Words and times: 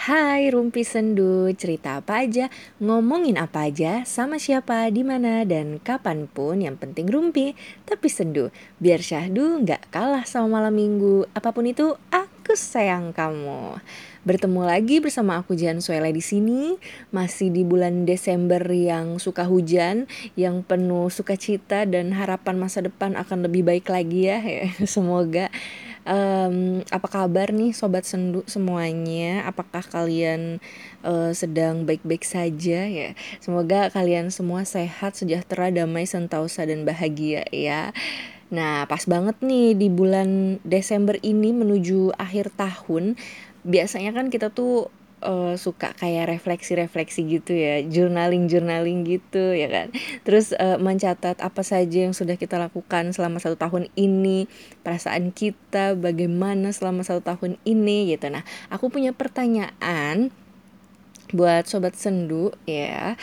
Hai 0.00 0.48
Rumpi 0.48 0.80
Sendu, 0.80 1.52
cerita 1.52 2.00
apa 2.00 2.24
aja, 2.24 2.48
ngomongin 2.80 3.36
apa 3.36 3.68
aja, 3.68 4.00
sama 4.08 4.40
siapa, 4.40 4.88
di 4.88 5.04
mana? 5.04 5.44
Dan 5.44 5.76
kapan 5.76 6.24
pun 6.24 6.56
yang 6.56 6.80
penting 6.80 7.04
Rumpi, 7.04 7.52
tapi 7.84 8.08
sendu. 8.08 8.48
Biar 8.80 9.04
syahdu 9.04 9.60
nggak 9.60 9.92
kalah 9.92 10.24
sama 10.24 10.56
malam 10.56 10.72
minggu, 10.72 11.28
apa 11.36 11.52
pun 11.52 11.68
itu 11.68 12.00
aku 12.08 12.56
sayang 12.56 13.12
kamu. 13.12 13.76
Bertemu 14.24 14.64
lagi 14.64 15.04
bersama 15.04 15.36
aku 15.36 15.52
Jan 15.52 15.84
Suela 15.84 16.08
di 16.08 16.24
sini, 16.24 16.80
masih 17.12 17.52
di 17.52 17.60
bulan 17.60 18.08
Desember 18.08 18.64
yang 18.72 19.20
suka 19.20 19.44
hujan, 19.44 20.08
yang 20.32 20.64
penuh 20.64 21.12
sukacita 21.12 21.84
dan 21.84 22.16
harapan 22.16 22.56
masa 22.56 22.80
depan 22.80 23.20
akan 23.20 23.44
lebih 23.44 23.68
baik 23.68 23.92
lagi 23.92 24.32
ya. 24.32 24.40
Semoga 24.96 25.52
um, 26.10 26.82
apa 26.90 27.08
kabar 27.08 27.54
nih 27.54 27.70
sobat 27.70 28.02
sendu 28.02 28.42
semuanya? 28.50 29.46
Apakah 29.46 29.86
kalian 29.86 30.58
uh, 31.06 31.30
sedang 31.30 31.86
baik-baik 31.86 32.26
saja 32.26 32.84
ya? 32.90 33.14
Semoga 33.38 33.88
kalian 33.94 34.34
semua 34.34 34.66
sehat, 34.66 35.14
sejahtera, 35.14 35.70
damai, 35.70 36.04
sentosa 36.10 36.66
dan 36.66 36.82
bahagia 36.82 37.46
ya. 37.54 37.94
Nah, 38.50 38.82
pas 38.90 39.06
banget 39.06 39.38
nih 39.46 39.78
di 39.78 39.86
bulan 39.86 40.58
Desember 40.66 41.14
ini 41.22 41.54
menuju 41.54 42.18
akhir 42.18 42.50
tahun. 42.58 43.14
Biasanya 43.62 44.10
kan 44.10 44.26
kita 44.26 44.50
tuh 44.50 44.90
uh, 45.24 45.54
suka 45.56 45.92
kayak 45.96 46.28
refleksi-refleksi 46.36 47.20
gitu 47.28 47.52
ya, 47.56 47.84
journaling-journaling 47.84 49.04
gitu 49.06 49.52
ya 49.54 49.68
kan. 49.68 49.88
Terus 50.24 50.52
uh, 50.56 50.76
mencatat 50.80 51.40
apa 51.40 51.62
saja 51.64 52.08
yang 52.08 52.16
sudah 52.16 52.36
kita 52.36 52.56
lakukan 52.60 53.12
selama 53.12 53.40
satu 53.40 53.56
tahun 53.56 53.88
ini, 53.96 54.48
perasaan 54.84 55.32
kita 55.32 55.96
bagaimana 55.96 56.72
selama 56.72 57.04
satu 57.04 57.20
tahun 57.24 57.60
ini 57.64 58.12
gitu. 58.12 58.28
Nah, 58.32 58.42
aku 58.72 58.88
punya 58.88 59.12
pertanyaan 59.14 60.32
buat 61.30 61.66
sobat 61.66 61.94
sendu 61.94 62.50
ya. 62.66 63.14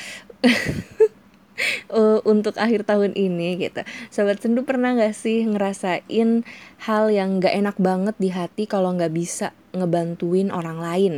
uh, 1.91 2.19
untuk 2.31 2.55
akhir 2.55 2.87
tahun 2.87 3.13
ini 3.15 3.59
gitu. 3.59 3.83
Sobat 4.11 4.39
sendu 4.39 4.63
pernah 4.63 4.95
gak 4.95 5.15
sih 5.15 5.43
ngerasain 5.43 6.47
hal 6.87 7.03
yang 7.11 7.43
gak 7.43 7.55
enak 7.55 7.77
banget 7.79 8.15
di 8.19 8.29
hati 8.31 8.63
kalau 8.65 8.95
gak 8.95 9.13
bisa 9.13 9.51
ngebantuin 9.75 10.49
orang 10.49 10.79
lain? 10.79 11.13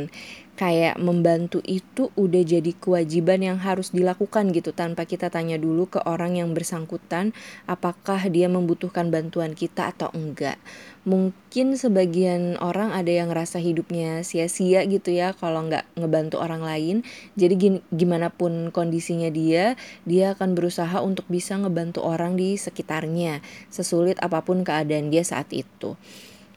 Kayak 0.60 1.00
membantu 1.00 1.64
itu 1.64 2.12
udah 2.20 2.44
jadi 2.44 2.76
kewajiban 2.76 3.40
yang 3.40 3.56
harus 3.56 3.96
dilakukan 3.96 4.52
gitu 4.52 4.76
tanpa 4.76 5.08
kita 5.08 5.32
tanya 5.32 5.56
dulu 5.56 5.88
ke 5.88 6.04
orang 6.04 6.36
yang 6.36 6.52
bersangkutan 6.52 7.32
apakah 7.64 8.28
dia 8.28 8.44
membutuhkan 8.52 9.08
bantuan 9.08 9.56
kita 9.56 9.88
atau 9.88 10.12
enggak. 10.12 10.60
Mungkin 11.08 11.80
sebagian 11.80 12.60
orang 12.60 12.92
ada 12.92 13.08
yang 13.08 13.32
ngerasa 13.32 13.56
hidupnya 13.56 14.20
sia-sia 14.20 14.84
gitu 14.84 15.16
ya 15.16 15.32
kalau 15.32 15.64
nggak 15.64 15.88
ngebantu 15.96 16.36
orang 16.36 16.60
lain. 16.60 17.08
Jadi 17.40 17.80
gimana 17.88 18.28
pun 18.28 18.68
kondisinya 18.68 19.32
dia, 19.32 19.80
dia 20.04 20.36
akan 20.36 20.52
berusaha 20.52 21.00
untuk 21.00 21.24
bisa 21.32 21.56
ngebantu 21.56 22.04
orang 22.04 22.36
di 22.36 22.60
sekitarnya, 22.60 23.40
sesulit 23.72 24.20
apa 24.20 24.44
pun 24.44 24.60
keadaan 24.60 25.08
dia 25.08 25.24
saat 25.24 25.48
itu. 25.56 25.96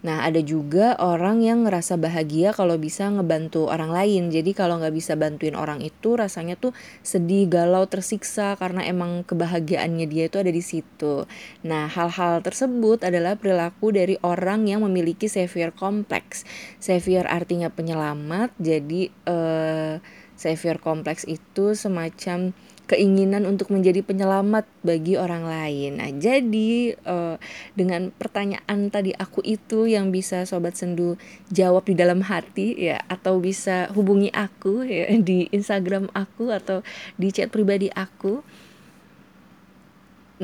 Nah, 0.03 0.27
ada 0.27 0.43
juga 0.43 0.99
orang 0.99 1.39
yang 1.39 1.63
ngerasa 1.63 1.95
bahagia 1.95 2.51
kalau 2.51 2.75
bisa 2.75 3.07
ngebantu 3.07 3.71
orang 3.71 3.87
lain. 3.87 4.27
Jadi 4.35 4.51
kalau 4.51 4.75
nggak 4.83 4.91
bisa 4.91 5.15
bantuin 5.15 5.55
orang 5.55 5.79
itu 5.79 6.19
rasanya 6.19 6.59
tuh 6.59 6.75
sedih, 6.99 7.47
galau, 7.47 7.87
tersiksa 7.87 8.59
karena 8.59 8.83
emang 8.83 9.23
kebahagiaannya 9.23 10.05
dia 10.11 10.27
itu 10.27 10.43
ada 10.43 10.51
di 10.51 10.59
situ. 10.59 11.23
Nah, 11.63 11.87
hal-hal 11.87 12.43
tersebut 12.43 13.07
adalah 13.07 13.39
perilaku 13.39 13.95
dari 13.95 14.19
orang 14.27 14.67
yang 14.67 14.83
memiliki 14.83 15.31
savior 15.31 15.71
kompleks. 15.71 16.43
Savior 16.83 17.23
artinya 17.23 17.71
penyelamat. 17.71 18.51
Jadi 18.59 19.07
eh 19.23 20.03
savior 20.35 20.81
kompleks 20.81 21.23
itu 21.23 21.77
semacam 21.77 22.51
keinginan 22.83 23.47
untuk 23.47 23.71
menjadi 23.71 24.03
penyelamat 24.03 24.67
bagi 24.83 25.15
orang 25.15 25.47
lain. 25.47 26.03
Nah, 26.03 26.11
jadi 26.11 26.99
uh, 27.07 27.39
dengan 27.79 28.11
pertanyaan 28.11 28.91
tadi 28.91 29.15
aku 29.15 29.39
itu 29.41 29.87
yang 29.87 30.11
bisa 30.11 30.43
sobat 30.43 30.75
sendu 30.75 31.15
jawab 31.47 31.87
di 31.87 31.95
dalam 31.95 32.19
hati 32.27 32.75
ya 32.75 32.99
atau 33.07 33.39
bisa 33.39 33.87
hubungi 33.95 34.27
aku 34.35 34.83
ya 34.83 35.07
di 35.29 35.47
Instagram 35.55 36.11
aku 36.11 36.51
atau 36.51 36.83
di 37.15 37.31
chat 37.31 37.47
pribadi 37.47 37.87
aku. 37.87 38.43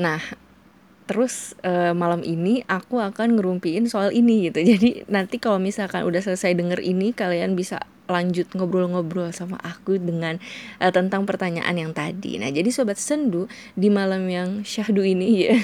Nah, 0.00 0.20
terus 1.04 1.58
uh, 1.60 1.92
malam 1.92 2.24
ini 2.24 2.64
aku 2.64 3.02
akan 3.04 3.36
ngerumpiin 3.36 3.84
soal 3.84 4.16
ini 4.16 4.48
gitu. 4.48 4.64
Jadi 4.72 5.04
nanti 5.12 5.36
kalau 5.36 5.60
misalkan 5.60 6.08
udah 6.08 6.24
selesai 6.24 6.56
denger 6.56 6.80
ini 6.80 7.12
kalian 7.12 7.52
bisa 7.52 7.84
lanjut 8.10 8.50
ngobrol-ngobrol 8.52 9.30
sama 9.30 9.56
aku 9.62 9.96
dengan 9.96 10.42
uh, 10.82 10.90
tentang 10.90 11.24
pertanyaan 11.24 11.72
yang 11.78 11.92
tadi. 11.94 12.36
Nah, 12.42 12.50
jadi 12.50 12.66
sobat 12.68 12.98
sendu 12.98 13.46
di 13.78 13.88
malam 13.88 14.26
yang 14.26 14.66
syahdu 14.66 15.06
ini 15.06 15.28
ya. 15.46 15.56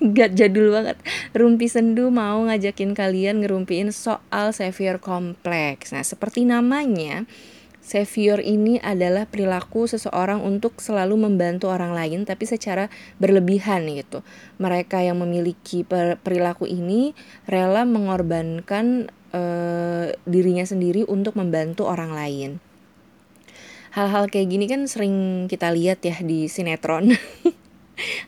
Gak 0.00 0.34
jadul 0.34 0.72
banget. 0.72 0.96
Rumpi 1.36 1.68
sendu 1.68 2.08
mau 2.08 2.40
ngajakin 2.48 2.96
kalian 2.96 3.44
ngerumpiin 3.44 3.92
soal 3.92 4.56
savior 4.56 4.96
kompleks. 4.98 5.92
Nah, 5.92 6.02
seperti 6.02 6.48
namanya 6.48 7.28
Savior 7.86 8.42
ini 8.42 8.82
adalah 8.82 9.30
perilaku 9.30 9.86
seseorang 9.86 10.42
untuk 10.42 10.82
selalu 10.82 11.30
membantu 11.30 11.70
orang 11.70 11.94
lain 11.94 12.26
tapi 12.26 12.42
secara 12.42 12.90
berlebihan 13.22 13.86
gitu. 13.86 14.26
Mereka 14.58 15.06
yang 15.06 15.22
memiliki 15.22 15.86
perilaku 16.18 16.66
ini 16.66 17.14
rela 17.46 17.86
mengorbankan 17.86 19.06
uh, 19.36 20.16
dirinya 20.24 20.64
sendiri 20.64 21.04
untuk 21.04 21.36
membantu 21.36 21.84
orang 21.84 22.16
lain. 22.16 22.50
Hal-hal 23.92 24.28
kayak 24.28 24.48
gini 24.52 24.64
kan 24.68 24.84
sering 24.88 25.46
kita 25.48 25.72
lihat 25.72 26.00
ya 26.04 26.16
di 26.24 26.48
sinetron. 26.48 27.12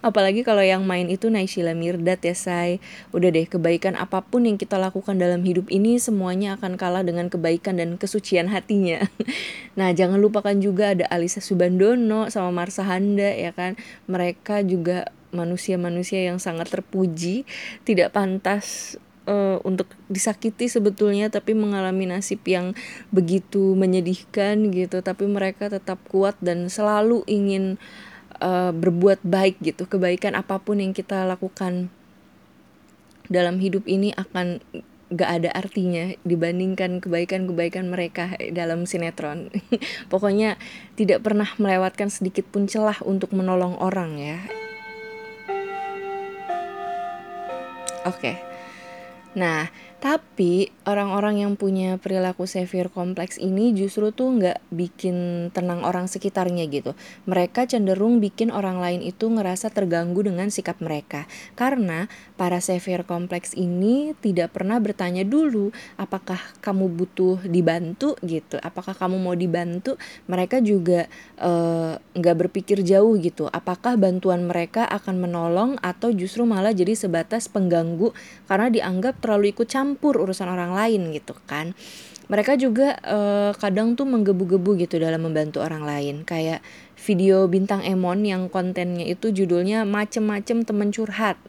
Apalagi 0.01 0.41
kalau 0.49 0.65
yang 0.65 0.89
main 0.89 1.13
itu 1.13 1.29
Naysila 1.29 1.77
Mirdad 1.77 2.17
ya 2.25 2.33
say 2.33 2.81
Udah 3.13 3.29
deh 3.29 3.45
kebaikan 3.45 4.01
apa 4.01 4.25
pun 4.25 4.49
yang 4.49 4.57
kita 4.57 4.81
lakukan 4.81 5.21
dalam 5.21 5.45
hidup 5.45 5.69
ini 5.69 6.01
Semuanya 6.01 6.57
akan 6.57 6.81
kalah 6.81 7.05
dengan 7.05 7.29
kebaikan 7.29 7.77
dan 7.77 8.01
kesucian 8.01 8.49
hatinya 8.49 9.05
Nah 9.79 9.93
jangan 9.93 10.25
lupakan 10.25 10.57
juga 10.57 10.97
ada 10.97 11.05
Alisa 11.13 11.45
Subandono 11.45 12.33
sama 12.33 12.49
Marsa 12.65 12.89
Handa 12.89 13.29
ya 13.29 13.53
kan 13.53 13.77
Mereka 14.09 14.65
juga 14.65 15.13
manusia-manusia 15.37 16.25
yang 16.25 16.41
sangat 16.41 16.73
terpuji 16.73 17.45
Tidak 17.85 18.09
pantas 18.09 18.97
uh, 19.29 19.61
untuk 19.63 19.93
disakiti 20.09 20.73
sebetulnya 20.73 21.29
tapi 21.29 21.53
mengalami 21.53 22.09
nasib 22.09 22.41
yang 22.49 22.73
begitu 23.13 23.77
menyedihkan 23.77 24.73
gitu 24.73 25.05
tapi 25.05 25.29
mereka 25.29 25.69
tetap 25.69 26.01
kuat 26.09 26.35
dan 26.41 26.73
selalu 26.73 27.23
ingin 27.29 27.77
uh, 28.41 28.73
berbuat 28.73 29.21
baik 29.23 29.61
gitu 29.61 29.85
kebaikan 29.85 30.33
apa 30.33 30.57
pun 30.57 30.81
yang 30.81 30.97
kita 30.97 31.29
lakukan 31.29 31.93
dalam 33.29 33.61
hidup 33.61 33.85
ini 33.85 34.17
akan 34.17 34.65
gak 35.09 35.41
ada 35.41 35.51
artinya 35.57 36.13
dibandingkan 36.25 37.01
kebaikan-kebaikan 37.01 37.89
mereka 37.89 38.37
dalam 38.53 38.85
sinetron. 38.85 39.49
Pokoknya 40.13 40.61
tidak 41.01 41.25
pernah 41.25 41.49
melewatkan 41.57 42.13
sedikit 42.13 42.45
pun 42.49 42.69
celah 42.69 43.01
untuk 43.05 43.33
menolong 43.33 43.77
orang 43.81 44.21
ya. 44.21 44.39
Oke. 48.05 48.37
Okay. 48.37 48.48
Nah, 49.39 49.69
tapi 49.99 50.71
orang-orang 50.87 51.43
yang 51.43 51.59
punya 51.59 51.99
perilaku 51.99 52.47
severe 52.47 52.87
kompleks 52.87 53.35
ini 53.35 53.75
justru 53.75 54.15
tuh 54.15 54.31
nggak 54.39 54.63
bikin 54.71 55.51
tenang 55.51 55.83
orang 55.83 56.07
sekitarnya 56.07 56.71
gitu. 56.71 56.95
Mereka 57.27 57.67
cenderung 57.67 58.23
bikin 58.23 58.55
orang 58.55 58.79
lain 58.79 59.03
itu 59.03 59.27
ngerasa 59.27 59.75
terganggu 59.75 60.23
dengan 60.23 60.55
sikap 60.55 60.79
mereka. 60.79 61.27
Karena 61.59 62.07
para 62.39 62.63
severe 62.63 63.03
kompleks 63.03 63.59
ini 63.59 64.15
tidak 64.23 64.55
pernah 64.55 64.79
bertanya 64.79 65.27
dulu 65.27 65.75
apakah 65.99 66.39
kamu 66.63 66.87
butuh 66.95 67.43
dibantu 67.43 68.15
gitu. 68.23 68.55
Apakah 68.63 68.95
kamu 68.95 69.19
mau 69.19 69.35
dibantu? 69.35 69.99
Mereka 70.31 70.63
juga 70.63 71.11
uh, 71.43 71.99
nggak 72.15 72.37
berpikir 72.47 72.87
jauh 72.87 73.19
gitu. 73.19 73.51
Apakah 73.51 73.99
bantuan 73.99 74.47
mereka 74.47 74.87
akan 74.87 75.19
menolong 75.27 75.75
atau 75.83 76.15
justru 76.15 76.47
malah 76.47 76.71
jadi 76.71 76.95
sebatas 76.95 77.51
pengganggu 77.51 78.15
karena 78.47 78.71
dianggap 78.71 79.19
terlalu 79.19 79.51
ikut 79.51 79.67
campur 79.67 79.88
campur 79.89 80.21
urusan 80.21 80.53
orang 80.53 80.77
lain 80.77 81.17
gitu 81.17 81.33
kan. 81.49 81.73
Mereka 82.29 82.61
juga 82.61 83.01
uh, 83.09 83.57
kadang 83.57 83.97
tuh 83.97 84.05
menggebu-gebu 84.05 84.77
gitu 84.85 85.01
dalam 85.01 85.25
membantu 85.25 85.65
orang 85.65 85.81
lain. 85.81 86.29
Kayak 86.29 86.61
video 87.01 87.49
bintang 87.49 87.81
Emon 87.81 88.21
yang 88.21 88.53
kontennya 88.53 89.09
itu 89.09 89.33
judulnya 89.33 89.89
macem-macem 89.89 90.69
temen 90.69 90.93
curhat. 90.93 91.41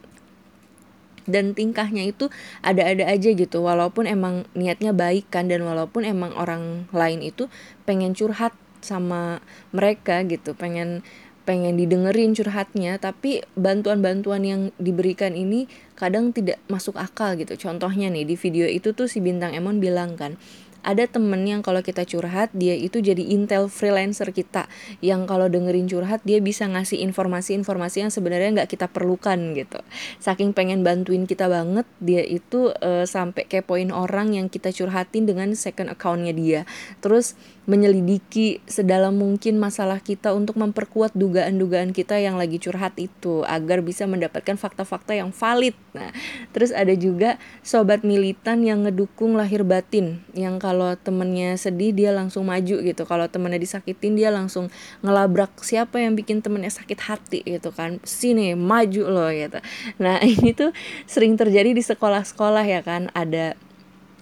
Dan 1.28 1.52
tingkahnya 1.52 2.08
itu 2.08 2.32
ada-ada 2.64 3.04
aja 3.12 3.28
gitu 3.36 3.60
walaupun 3.60 4.08
emang 4.08 4.48
niatnya 4.56 4.96
baik 4.96 5.28
kan 5.28 5.52
dan 5.52 5.68
walaupun 5.68 6.08
emang 6.08 6.32
orang 6.32 6.88
lain 6.96 7.20
itu 7.20 7.52
pengen 7.84 8.16
curhat 8.16 8.56
sama 8.80 9.44
mereka 9.76 10.24
gitu 10.24 10.56
pengen 10.56 11.04
pengen 11.44 11.76
didengerin 11.76 12.32
curhatnya. 12.32 12.96
Tapi 12.96 13.44
bantuan-bantuan 13.52 14.42
yang 14.48 14.62
diberikan 14.80 15.36
ini 15.36 15.68
kadang 16.00 16.32
tidak 16.32 16.56
masuk 16.72 16.96
akal 16.96 17.36
gitu. 17.36 17.52
Contohnya 17.60 18.08
nih 18.08 18.24
di 18.24 18.40
video 18.40 18.64
itu 18.64 18.96
tuh 18.96 19.04
si 19.04 19.20
bintang 19.20 19.52
Emon 19.52 19.84
bilang 19.84 20.16
kan 20.16 20.40
ada 20.80 21.04
temen 21.04 21.44
yang 21.44 21.60
kalau 21.60 21.84
kita 21.84 22.04
curhat 22.08 22.52
dia 22.56 22.72
itu 22.76 23.00
jadi 23.00 23.20
intel 23.20 23.68
freelancer 23.68 24.32
kita. 24.32 24.66
Yang 25.04 25.28
kalau 25.28 25.46
dengerin 25.46 25.86
curhat 25.86 26.24
dia 26.24 26.40
bisa 26.40 26.64
ngasih 26.68 27.00
informasi-informasi 27.04 28.06
yang 28.08 28.12
sebenarnya 28.12 28.62
nggak 28.62 28.70
kita 28.72 28.86
perlukan 28.88 29.56
gitu. 29.56 29.80
Saking 30.20 30.56
pengen 30.56 30.82
bantuin 30.82 31.24
kita 31.28 31.46
banget 31.46 31.84
dia 32.00 32.24
itu 32.24 32.72
uh, 32.80 33.04
sampai 33.04 33.44
kepoin 33.46 33.92
orang 33.92 34.36
yang 34.36 34.46
kita 34.48 34.72
curhatin 34.72 35.28
dengan 35.28 35.52
second 35.52 35.92
accountnya 35.92 36.32
dia. 36.32 36.60
Terus 37.04 37.36
menyelidiki 37.70 38.58
sedalam 38.66 39.14
mungkin 39.14 39.62
masalah 39.62 40.02
kita 40.02 40.34
untuk 40.34 40.58
memperkuat 40.58 41.14
dugaan-dugaan 41.14 41.94
kita 41.94 42.18
yang 42.18 42.34
lagi 42.34 42.58
curhat 42.58 42.98
itu 42.98 43.46
agar 43.46 43.78
bisa 43.84 44.10
mendapatkan 44.10 44.58
fakta-fakta 44.58 45.14
yang 45.14 45.30
valid. 45.30 45.78
Nah, 45.94 46.10
terus 46.50 46.74
ada 46.74 46.90
juga 46.98 47.38
sobat 47.62 48.02
militan 48.02 48.66
yang 48.66 48.82
ngedukung 48.82 49.38
lahir 49.38 49.62
batin, 49.62 50.18
yang 50.34 50.58
temennya 50.98 51.56
sedih 51.56 51.90
dia 51.94 52.10
langsung 52.10 52.46
maju 52.46 52.76
gitu, 52.84 53.02
kalau 53.08 53.26
temennya 53.26 53.58
disakitin 53.58 54.14
dia 54.14 54.30
langsung 54.30 54.68
ngelabrak 55.00 55.50
siapa 55.64 55.98
yang 56.02 56.14
bikin 56.14 56.40
temennya 56.44 56.70
sakit 56.70 56.98
hati 57.00 57.40
gitu 57.46 57.70
kan, 57.74 57.98
sini 58.06 58.54
maju 58.54 59.04
loh 59.08 59.30
gitu. 59.30 59.58
Nah 59.98 60.20
ini 60.32 60.52
tuh 60.52 60.70
sering 61.08 61.34
terjadi 61.34 61.74
di 61.74 61.82
sekolah-sekolah 61.82 62.64
ya 62.66 62.80
kan, 62.84 63.10
ada 63.16 63.58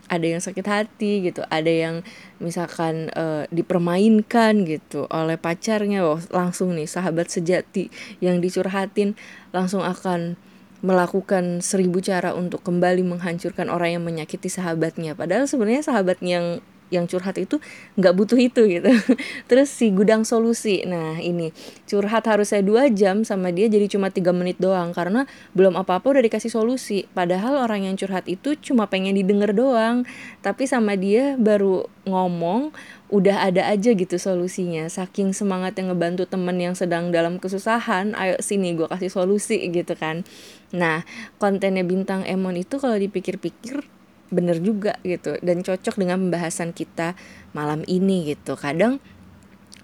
ada 0.08 0.24
yang 0.24 0.40
sakit 0.40 0.64
hati 0.64 1.28
gitu. 1.28 1.44
Ada 1.52 1.68
yang 1.68 1.96
misalkan 2.40 3.12
uh, 3.12 3.44
dipermainkan 3.52 4.64
gitu 4.64 5.04
oleh 5.12 5.36
pacarnya. 5.36 6.02
Oh, 6.02 6.18
langsung 6.32 6.72
nih 6.74 6.88
sahabat 6.88 7.28
sejati 7.28 7.92
yang 8.24 8.40
dicurhatin 8.40 9.14
langsung 9.52 9.84
akan 9.84 10.40
melakukan 10.78 11.58
seribu 11.58 11.98
cara 11.98 12.34
untuk 12.38 12.62
kembali 12.62 13.02
menghancurkan 13.02 13.66
orang 13.66 13.98
yang 13.98 14.04
menyakiti 14.06 14.46
sahabatnya. 14.46 15.19
Padahal 15.19 15.50
sebenarnya 15.50 15.82
sahabat 15.82 16.22
yang 16.22 16.62
yang 16.88 17.05
curhat 17.08 17.37
itu 17.37 17.61
nggak 17.96 18.14
butuh 18.17 18.38
itu 18.40 18.64
gitu. 18.69 18.90
Terus 19.50 19.69
si 19.69 19.93
gudang 19.93 20.25
solusi. 20.25 20.85
Nah 20.88 21.20
ini. 21.20 21.52
Curhat 21.88 22.29
harusnya 22.29 22.61
dua 22.61 22.88
jam 22.93 23.25
sama 23.25 23.52
dia 23.52 23.69
jadi 23.69 23.88
cuma 23.88 24.12
tiga 24.12 24.32
menit 24.32 24.61
doang 24.61 24.93
karena 24.93 25.25
belum 25.56 25.76
apa 25.76 26.00
apa 26.00 26.06
udah 26.08 26.23
dikasih 26.25 26.52
solusi. 26.52 27.08
Padahal 27.12 27.61
orang 27.61 27.88
yang 27.88 27.94
curhat 27.96 28.29
itu 28.29 28.56
cuma 28.58 28.88
pengen 28.88 29.17
didengar 29.17 29.52
doang. 29.52 30.08
Tapi 30.40 30.64
sama 30.64 30.96
dia 30.96 31.37
baru 31.37 31.85
ngomong 32.08 32.73
udah 33.08 33.49
ada 33.49 33.69
aja 33.69 33.93
gitu 33.96 34.17
solusinya. 34.20 34.88
Saking 34.88 35.32
semangat 35.32 35.76
yang 35.81 35.93
ngebantu 35.93 36.29
temen 36.29 36.56
yang 36.61 36.76
sedang 36.76 37.08
dalam 37.08 37.41
kesusahan 37.41 38.12
ayo 38.17 38.37
sini 38.41 38.76
gue 38.76 38.88
kasih 38.88 39.12
solusi 39.12 39.61
gitu 39.73 39.96
kan. 39.96 40.25
Nah 40.73 41.05
kontennya 41.41 41.84
bintang 41.84 42.25
Emon 42.29 42.56
itu 42.56 42.76
kalau 42.76 42.96
dipikir-pikir 43.00 43.97
bener 44.28 44.60
juga 44.60 44.96
gitu. 45.04 45.36
Dan 45.40 45.64
cocok 45.64 45.94
dengan 46.00 46.20
pembahasan 46.28 46.72
kita 46.72 47.16
malam 47.52 47.84
ini 47.88 48.32
gitu. 48.34 48.54
Kadang 48.54 49.00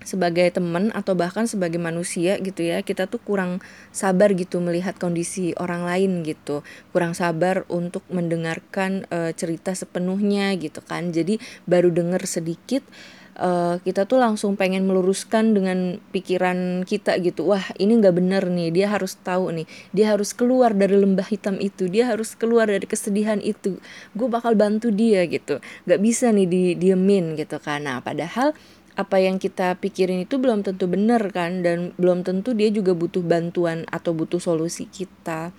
sebagai 0.05 0.45
teman 0.53 0.93
atau 0.93 1.17
bahkan 1.17 1.49
sebagai 1.49 1.81
manusia 1.81 2.37
gitu 2.37 2.61
ya 2.61 2.85
kita 2.85 3.09
tuh 3.09 3.19
kurang 3.25 3.65
sabar 3.89 4.37
gitu 4.37 4.61
melihat 4.61 4.95
kondisi 5.01 5.57
orang 5.57 5.89
lain 5.89 6.21
gitu. 6.23 6.61
Kurang 6.93 7.17
sabar 7.17 7.65
untuk 7.73 8.05
mendengarkan 8.13 9.09
e, 9.09 9.33
cerita 9.33 9.73
sepenuhnya 9.73 10.53
gitu 10.61 10.85
kan. 10.85 11.11
Jadi 11.11 11.41
baru 11.65 11.89
denger 11.89 12.29
sedikit 12.29 12.85
uh, 13.39 13.79
kita 13.83 14.07
tuh 14.07 14.23
langsung 14.23 14.55
pengen 14.55 14.87
meluruskan 14.87 15.55
dengan 15.55 15.99
pikiran 16.15 16.87
kita 16.87 17.19
gitu. 17.23 17.51
Wah 17.51 17.65
ini 17.79 17.99
nggak 17.99 18.15
bener 18.15 18.43
nih. 18.51 18.71
Dia 18.71 18.87
harus 18.95 19.19
tahu 19.19 19.51
nih. 19.63 19.67
Dia 19.95 20.15
harus 20.15 20.35
keluar 20.35 20.75
dari 20.75 20.95
lembah 20.99 21.27
hitam 21.27 21.59
itu. 21.59 21.91
Dia 21.91 22.11
harus 22.11 22.35
keluar 22.39 22.71
dari 22.71 22.87
kesedihan 22.87 23.39
itu. 23.43 23.79
Gue 24.15 24.29
bakal 24.31 24.55
bantu 24.55 24.91
dia 24.95 25.27
gitu. 25.27 25.59
Nggak 25.87 26.01
bisa 26.01 26.31
nih 26.31 26.47
di 26.47 26.63
diemin 26.79 27.35
gitu 27.39 27.59
karena 27.59 27.99
padahal 28.03 28.55
apa 28.95 29.19
yang 29.19 29.43
kita 29.43 29.75
pikirin 29.83 30.23
itu 30.23 30.39
belum 30.39 30.63
tentu 30.63 30.87
bener 30.87 31.23
kan. 31.35 31.63
Dan 31.63 31.93
belum 31.99 32.23
tentu 32.23 32.55
dia 32.55 32.71
juga 32.71 32.95
butuh 32.95 33.23
bantuan 33.23 33.87
atau 33.91 34.15
butuh 34.15 34.39
solusi 34.39 34.87
kita 34.87 35.51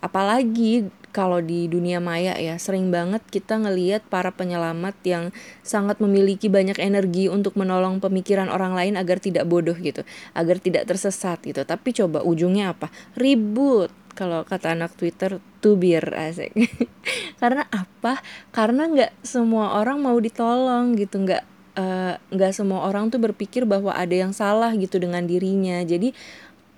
apalagi 0.00 0.88
kalau 1.10 1.42
di 1.42 1.66
dunia 1.66 1.98
maya 1.98 2.38
ya 2.38 2.54
sering 2.56 2.94
banget 2.94 3.20
kita 3.26 3.58
ngeliat 3.58 4.06
para 4.06 4.30
penyelamat 4.30 4.94
yang 5.02 5.24
sangat 5.66 5.98
memiliki 5.98 6.46
banyak 6.46 6.78
energi 6.78 7.26
untuk 7.26 7.58
menolong 7.58 7.98
pemikiran 7.98 8.46
orang 8.46 8.78
lain 8.78 8.94
agar 8.94 9.18
tidak 9.18 9.50
bodoh 9.50 9.74
gitu 9.74 10.06
agar 10.38 10.56
tidak 10.62 10.86
tersesat 10.86 11.42
gitu. 11.42 11.66
Tapi 11.66 11.90
coba 11.90 12.22
ujungnya 12.22 12.72
apa? 12.72 12.88
Ribut 13.18 13.90
kalau 14.14 14.46
kata 14.46 14.78
anak 14.78 14.94
Twitter 14.94 15.42
tubir 15.58 16.14
asik. 16.14 16.54
Karena 17.42 17.66
apa? 17.74 18.22
Karena 18.54 18.86
nggak 18.86 19.26
semua 19.26 19.82
orang 19.82 19.98
mau 19.98 20.14
ditolong 20.14 20.94
gitu 20.94 21.26
nggak 21.26 21.42
eh, 21.74 22.14
nggak 22.22 22.52
uh, 22.52 22.56
semua 22.56 22.86
orang 22.86 23.10
tuh 23.10 23.18
berpikir 23.18 23.66
bahwa 23.66 23.90
ada 23.90 24.14
yang 24.14 24.30
salah 24.30 24.70
gitu 24.78 25.02
dengan 25.02 25.26
dirinya. 25.26 25.82
Jadi 25.82 26.14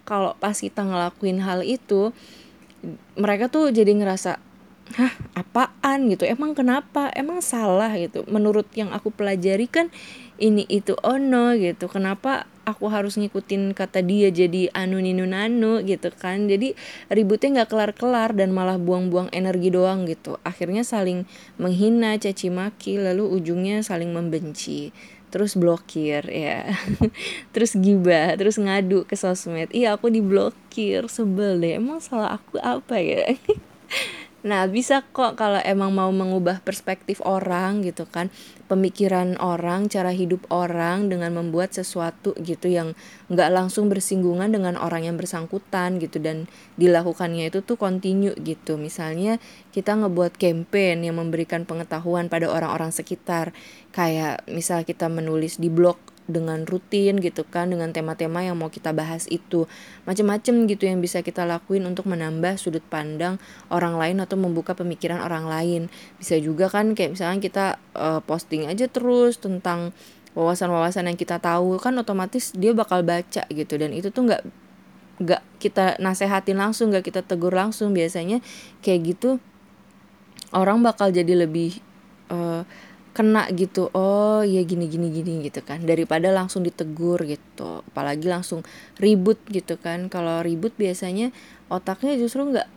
kalau 0.08 0.34
pas 0.40 0.56
kita 0.56 0.82
ngelakuin 0.82 1.38
hal 1.44 1.62
itu 1.62 2.10
mereka 3.14 3.46
tuh 3.46 3.70
jadi 3.70 3.94
ngerasa 3.94 4.38
hah 4.92 5.14
apaan 5.38 6.10
gitu? 6.12 6.28
Emang 6.28 6.52
kenapa? 6.52 7.08
Emang 7.16 7.40
salah 7.40 7.94
gitu? 7.96 8.26
Menurut 8.28 8.68
yang 8.76 8.92
aku 8.92 9.08
pelajari 9.14 9.70
kan 9.70 9.88
ini 10.36 10.66
itu 10.68 10.98
ono 11.00 11.54
gitu. 11.56 11.86
Kenapa 11.88 12.50
aku 12.62 12.90
harus 12.90 13.18
ngikutin 13.18 13.74
kata 13.74 14.02
dia 14.02 14.30
jadi 14.30 14.70
anu 14.74 14.98
ninu 15.00 15.24
nanu 15.24 15.80
gitu 15.86 16.12
kan? 16.12 16.50
Jadi 16.50 16.74
ributnya 17.08 17.62
nggak 17.62 17.70
kelar 17.70 17.92
kelar 17.94 18.30
dan 18.36 18.52
malah 18.52 18.76
buang-buang 18.76 19.32
energi 19.32 19.72
doang 19.72 20.04
gitu. 20.04 20.36
Akhirnya 20.42 20.82
saling 20.82 21.24
menghina 21.56 22.18
caci 22.18 22.52
maki 22.52 23.00
lalu 23.00 23.30
ujungnya 23.30 23.80
saling 23.80 24.12
membenci 24.12 24.92
terus 25.32 25.56
blokir 25.56 26.28
ya. 26.28 26.76
Terus 27.56 27.72
gibah 27.80 28.36
terus 28.36 28.60
ngadu 28.60 29.08
ke 29.08 29.16
sosmed. 29.16 29.72
Iya 29.72 29.96
aku 29.96 30.12
diblokir 30.12 31.08
sebel 31.08 31.56
deh. 31.58 31.80
Emang 31.80 32.04
salah 32.04 32.36
aku 32.36 32.60
apa 32.60 33.00
ya 33.00 33.32
Nah, 34.42 34.66
bisa 34.66 35.06
kok 35.14 35.38
kalau 35.38 35.62
emang 35.62 35.94
mau 35.94 36.10
mengubah 36.10 36.66
perspektif 36.66 37.22
orang 37.22 37.78
gitu 37.86 38.10
kan, 38.10 38.26
pemikiran 38.66 39.38
orang, 39.38 39.86
cara 39.86 40.10
hidup 40.10 40.50
orang 40.50 41.06
dengan 41.06 41.30
membuat 41.30 41.70
sesuatu 41.70 42.34
gitu 42.42 42.66
yang 42.66 42.98
nggak 43.30 43.54
langsung 43.54 43.86
bersinggungan 43.86 44.50
dengan 44.50 44.74
orang 44.74 45.06
yang 45.06 45.14
bersangkutan 45.14 46.02
gitu 46.02 46.18
dan 46.18 46.50
dilakukannya 46.74 47.54
itu 47.54 47.62
tuh 47.62 47.78
continue 47.78 48.34
gitu. 48.42 48.74
Misalnya 48.74 49.38
kita 49.70 49.94
ngebuat 49.94 50.34
campaign 50.34 51.06
yang 51.06 51.22
memberikan 51.22 51.62
pengetahuan 51.62 52.26
pada 52.26 52.50
orang-orang 52.50 52.90
sekitar, 52.90 53.54
kayak 53.94 54.42
misal 54.50 54.82
kita 54.82 55.06
menulis 55.06 55.62
di 55.62 55.70
blog 55.70 56.11
dengan 56.32 56.64
rutin 56.64 57.20
gitu 57.20 57.44
kan 57.44 57.68
dengan 57.68 57.92
tema-tema 57.92 58.40
yang 58.40 58.56
mau 58.56 58.72
kita 58.72 58.96
bahas 58.96 59.28
itu. 59.28 59.68
Macem-macem 60.08 60.66
gitu 60.66 60.88
yang 60.88 61.04
bisa 61.04 61.20
kita 61.20 61.44
lakuin 61.44 61.84
untuk 61.84 62.08
menambah 62.08 62.56
sudut 62.56 62.82
pandang 62.88 63.36
orang 63.68 64.00
lain 64.00 64.24
atau 64.24 64.40
membuka 64.40 64.72
pemikiran 64.72 65.20
orang 65.20 65.44
lain. 65.46 65.82
Bisa 66.16 66.40
juga 66.40 66.72
kan 66.72 66.96
kayak 66.96 67.14
misalnya 67.14 67.38
kita 67.44 67.66
uh, 67.92 68.24
posting 68.24 68.66
aja 68.66 68.88
terus 68.88 69.36
tentang 69.36 69.92
wawasan-wawasan 70.32 71.12
yang 71.12 71.18
kita 71.20 71.36
tahu 71.36 71.76
kan 71.76 71.92
otomatis 72.00 72.56
dia 72.56 72.72
bakal 72.72 73.04
baca 73.04 73.44
gitu. 73.52 73.74
Dan 73.76 73.92
itu 73.92 74.08
tuh 74.08 74.26
nggak 74.32 74.42
nggak 75.22 75.42
kita 75.60 76.00
nasehatin 76.00 76.56
langsung 76.56 76.88
nggak 76.90 77.04
kita 77.04 77.20
tegur 77.20 77.52
langsung. 77.52 77.92
Biasanya 77.92 78.40
kayak 78.80 79.14
gitu 79.14 79.36
orang 80.52 80.84
bakal 80.84 81.08
jadi 81.12 81.44
lebih 81.48 81.80
uh, 82.28 82.62
kena 83.12 83.44
gitu 83.52 83.92
oh 83.92 84.40
ya 84.40 84.64
gini 84.64 84.88
gini 84.88 85.12
gini 85.12 85.44
gitu 85.44 85.60
kan. 85.60 85.84
Daripada 85.84 86.32
langsung 86.32 86.64
ditegur 86.64 87.20
gitu. 87.28 87.84
Apalagi 87.92 88.26
langsung 88.28 88.64
ribut 88.96 89.38
gitu 89.52 89.76
kan. 89.76 90.08
Kalau 90.08 90.40
ribut 90.40 90.72
biasanya 90.76 91.30
otaknya 91.68 92.16
justru 92.16 92.48
nggak 92.48 92.68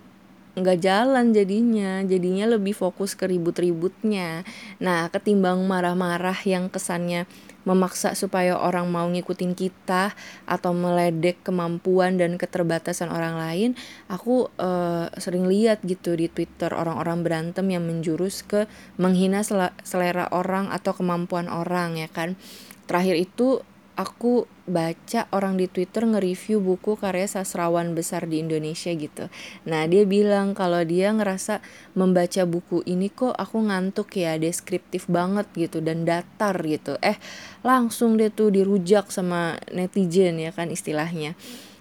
nggak 0.59 0.77
jalan 0.83 1.31
jadinya. 1.31 2.03
Jadinya 2.03 2.45
lebih 2.51 2.75
fokus 2.75 3.15
ke 3.15 3.27
ribut-ributnya. 3.31 4.43
Nah 4.83 5.07
ketimbang 5.07 5.63
marah-marah 5.63 6.37
yang 6.43 6.67
kesannya 6.67 7.27
memaksa 7.65 8.13
supaya 8.13 8.55
orang 8.55 8.88
mau 8.88 9.10
ngikutin 9.10 9.57
kita 9.57 10.13
atau 10.45 10.72
meledek 10.72 11.41
kemampuan 11.41 12.15
dan 12.15 12.38
keterbatasan 12.38 13.10
orang 13.10 13.36
lain 13.41 13.69
aku 14.07 14.48
uh, 14.62 15.10
sering 15.17 15.50
lihat 15.50 15.81
gitu 15.84 16.13
di 16.13 16.29
Twitter 16.29 16.72
orang-orang 16.72 17.25
berantem 17.25 17.65
yang 17.67 17.84
menjurus 17.84 18.45
ke 18.45 18.69
menghina 19.01 19.41
selera 19.81 20.29
orang 20.29 20.69
atau 20.69 20.93
kemampuan 20.93 21.50
orang 21.50 21.98
ya 21.98 22.07
kan? 22.07 22.38
Terakhir 22.86 23.17
itu 23.17 23.65
aku 23.95 24.47
baca 24.67 25.27
orang 25.31 25.55
di 25.55 25.71
Twitter 25.71 26.03
nge-review 26.03 26.59
buku 26.59 26.99
karya 26.99 27.27
sastrawan 27.27 27.95
besar 27.95 28.27
di 28.27 28.43
Indonesia 28.43 28.91
gitu. 28.91 29.31
Nah, 29.63 29.87
dia 29.87 30.03
bilang 30.03 30.51
kalau 30.51 30.83
dia 30.83 31.15
ngerasa 31.15 31.63
membaca 31.95 32.43
buku 32.43 32.83
ini 32.83 33.07
kok 33.07 33.31
aku 33.31 33.63
ngantuk 33.71 34.11
ya, 34.19 34.35
deskriptif 34.35 35.07
banget 35.07 35.47
gitu 35.55 35.79
dan 35.79 36.03
datar 36.03 36.59
gitu. 36.67 36.99
Eh, 36.99 37.15
langsung 37.63 38.19
dia 38.19 38.27
tuh 38.27 38.51
dirujak 38.51 39.09
sama 39.09 39.55
netizen 39.71 40.43
ya 40.43 40.51
kan 40.51 40.67
istilahnya. 40.67 41.33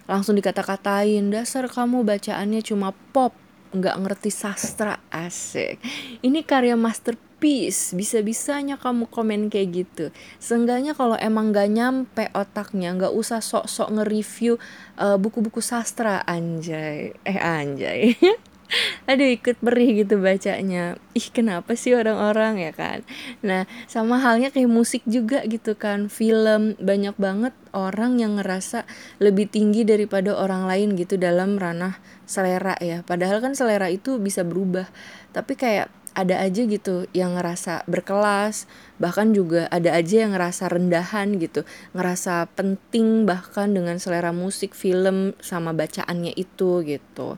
Langsung 0.04 0.36
dikata-katain, 0.36 1.32
dasar 1.32 1.64
kamu 1.66 2.04
bacaannya 2.04 2.60
cuma 2.60 2.92
pop, 3.10 3.32
nggak 3.72 3.96
ngerti 4.04 4.30
sastra 4.30 5.00
asik. 5.08 5.80
Ini 6.20 6.44
karya 6.44 6.76
master 6.76 7.16
peace 7.44 7.92
bisa-bisanya 7.92 8.80
kamu 8.80 9.04
komen 9.12 9.52
kayak 9.52 9.84
gitu. 9.84 10.08
Seenggaknya 10.40 10.96
kalau 10.96 11.12
emang 11.20 11.52
gak 11.52 11.68
nyampe 11.68 12.32
otaknya 12.32 12.96
nggak 12.96 13.12
usah 13.12 13.44
sok-sok 13.44 14.00
nge-review 14.00 14.56
uh, 14.96 15.20
buku-buku 15.20 15.60
sastra 15.60 16.24
anjay. 16.24 17.12
Eh 17.28 17.36
anjay. 17.36 18.16
Aduh 19.12 19.28
ikut 19.28 19.60
perih 19.60 19.92
gitu 19.92 20.24
bacanya. 20.24 20.96
Ih 21.12 21.28
kenapa 21.28 21.76
sih 21.76 21.92
orang-orang 21.92 22.64
ya 22.64 22.72
kan? 22.72 23.04
Nah 23.44 23.68
sama 23.92 24.24
halnya 24.24 24.48
kayak 24.48 24.72
musik 24.72 25.04
juga 25.04 25.44
gitu 25.44 25.76
kan. 25.76 26.08
Film 26.08 26.80
banyak 26.80 27.12
banget 27.20 27.52
orang 27.76 28.24
yang 28.24 28.40
ngerasa 28.40 28.88
lebih 29.20 29.52
tinggi 29.52 29.84
daripada 29.84 30.32
orang 30.32 30.64
lain 30.64 30.96
gitu 30.96 31.20
dalam 31.20 31.60
ranah 31.60 32.00
selera 32.24 32.72
ya. 32.80 33.04
Padahal 33.04 33.44
kan 33.44 33.52
selera 33.52 33.92
itu 33.92 34.16
bisa 34.16 34.48
berubah. 34.48 34.88
Tapi 35.36 35.60
kayak 35.60 35.92
ada 36.14 36.38
aja 36.40 36.62
gitu 36.64 37.10
yang 37.10 37.34
ngerasa 37.34 37.82
berkelas 37.90 38.70
bahkan 39.02 39.34
juga 39.34 39.66
ada 39.68 39.92
aja 39.92 40.24
yang 40.24 40.32
ngerasa 40.32 40.70
rendahan 40.70 41.36
gitu 41.42 41.66
ngerasa 41.92 42.48
penting 42.54 43.26
bahkan 43.26 43.74
dengan 43.74 43.98
selera 43.98 44.30
musik 44.30 44.72
film 44.72 45.34
sama 45.42 45.74
bacaannya 45.74 46.32
itu 46.38 46.86
gitu 46.86 47.36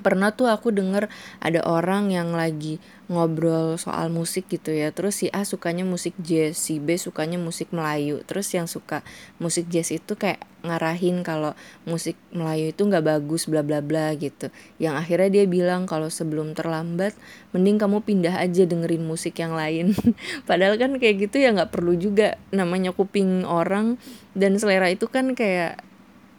pernah 0.00 0.32
tuh 0.32 0.48
aku 0.48 0.72
denger 0.72 1.12
ada 1.38 1.60
orang 1.68 2.08
yang 2.08 2.32
lagi 2.32 2.80
ngobrol 3.12 3.76
soal 3.76 4.08
musik 4.08 4.48
gitu 4.48 4.72
ya. 4.72 4.88
Terus 4.90 5.20
si 5.20 5.26
A 5.30 5.44
sukanya 5.44 5.84
musik 5.84 6.16
jazz 6.16 6.56
si 6.56 6.80
B 6.80 6.96
sukanya 6.96 7.36
musik 7.36 7.70
Melayu. 7.76 8.24
Terus 8.24 8.48
yang 8.56 8.64
suka 8.64 9.04
musik 9.36 9.68
jazz 9.68 9.92
itu 9.92 10.16
kayak 10.16 10.40
ngarahin 10.64 11.20
kalau 11.20 11.52
musik 11.84 12.16
Melayu 12.32 12.72
itu 12.72 12.82
nggak 12.82 13.04
bagus 13.04 13.44
bla 13.46 13.60
bla 13.60 13.84
bla 13.84 14.16
gitu. 14.16 14.48
Yang 14.80 14.94
akhirnya 15.04 15.28
dia 15.28 15.44
bilang 15.44 15.84
kalau 15.84 16.08
sebelum 16.08 16.56
terlambat 16.56 17.12
mending 17.52 17.76
kamu 17.76 18.00
pindah 18.00 18.40
aja 18.40 18.64
dengerin 18.64 19.04
musik 19.04 19.36
yang 19.38 19.52
lain. 19.52 19.92
Padahal 20.48 20.80
kan 20.80 20.96
kayak 20.96 21.28
gitu 21.28 21.36
ya 21.42 21.52
nggak 21.52 21.70
perlu 21.70 21.94
juga. 22.00 22.40
Namanya 22.50 22.96
kuping 22.96 23.44
orang 23.44 24.00
dan 24.32 24.56
selera 24.56 24.88
itu 24.88 25.04
kan 25.06 25.36
kayak 25.36 25.84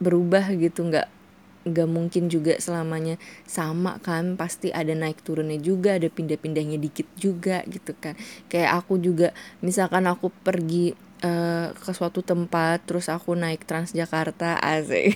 berubah 0.01 0.51
gitu 0.57 0.83
nggak 0.89 1.22
gak 1.63 1.87
mungkin 1.87 2.27
juga 2.27 2.59
selamanya 2.59 3.15
sama 3.47 3.99
kan 4.03 4.35
pasti 4.35 4.69
ada 4.75 4.91
naik 4.91 5.23
turunnya 5.23 5.55
juga 5.59 5.95
ada 5.95 6.11
pindah-pindahnya 6.11 6.75
dikit 6.79 7.07
juga 7.15 7.63
gitu 7.67 7.95
kan. 7.95 8.19
Kayak 8.51 8.83
aku 8.83 8.99
juga 8.99 9.31
misalkan 9.63 10.03
aku 10.07 10.27
pergi 10.43 10.91
uh, 11.23 11.71
ke 11.71 11.91
suatu 11.95 12.19
tempat 12.19 12.83
terus 12.83 13.07
aku 13.07 13.33
naik 13.33 13.63
Transjakarta 13.63 14.59
asik. 14.75 15.15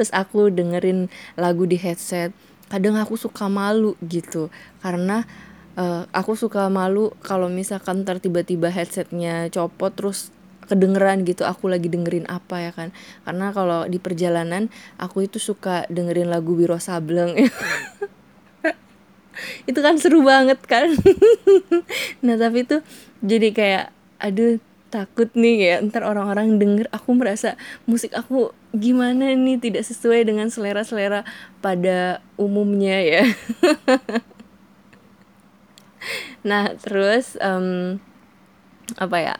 Terus 0.00 0.10
aku 0.10 0.48
dengerin 0.48 1.12
lagu 1.36 1.68
di 1.68 1.76
headset 1.76 2.32
kadang 2.72 2.96
aku 2.96 3.14
suka 3.20 3.46
malu 3.52 3.94
gitu. 4.00 4.48
Karena 4.80 5.22
uh, 5.76 6.08
aku 6.10 6.34
suka 6.34 6.66
malu 6.72 7.12
kalau 7.22 7.46
misalkan 7.52 8.02
tiba-tiba 8.02 8.72
headsetnya 8.72 9.52
copot 9.52 9.92
terus 9.92 10.32
kedengeran 10.66 11.22
gitu 11.28 11.44
aku 11.44 11.68
lagi 11.68 11.88
dengerin 11.92 12.28
apa 12.28 12.68
ya 12.68 12.72
kan. 12.72 12.90
Karena 13.24 13.52
kalau 13.52 13.86
di 13.88 14.00
perjalanan 14.00 14.72
aku 14.96 15.28
itu 15.28 15.40
suka 15.40 15.84
dengerin 15.92 16.28
lagu 16.32 16.56
Wiro 16.56 16.80
Sableng. 16.80 17.36
Itu 19.70 19.80
kan 19.82 19.98
seru 19.98 20.22
banget 20.22 20.60
kan. 20.64 20.94
Nah 22.24 22.40
tapi 22.40 22.64
itu 22.64 22.80
jadi 23.20 23.48
kayak 23.52 23.84
aduh 24.22 24.56
takut 24.88 25.26
nih 25.34 25.56
ya 25.58 25.74
ntar 25.82 26.06
orang-orang 26.06 26.54
denger 26.56 26.86
aku 26.94 27.18
merasa 27.18 27.58
musik 27.82 28.14
aku 28.14 28.54
gimana 28.70 29.34
nih 29.34 29.58
tidak 29.58 29.82
sesuai 29.82 30.22
dengan 30.22 30.48
selera-selera 30.48 31.26
pada 31.58 32.22
umumnya 32.38 32.98
ya. 33.02 33.24
Nah 36.44 36.76
terus 36.76 37.40
um, 37.40 37.96
apa 39.00 39.16
ya 39.16 39.34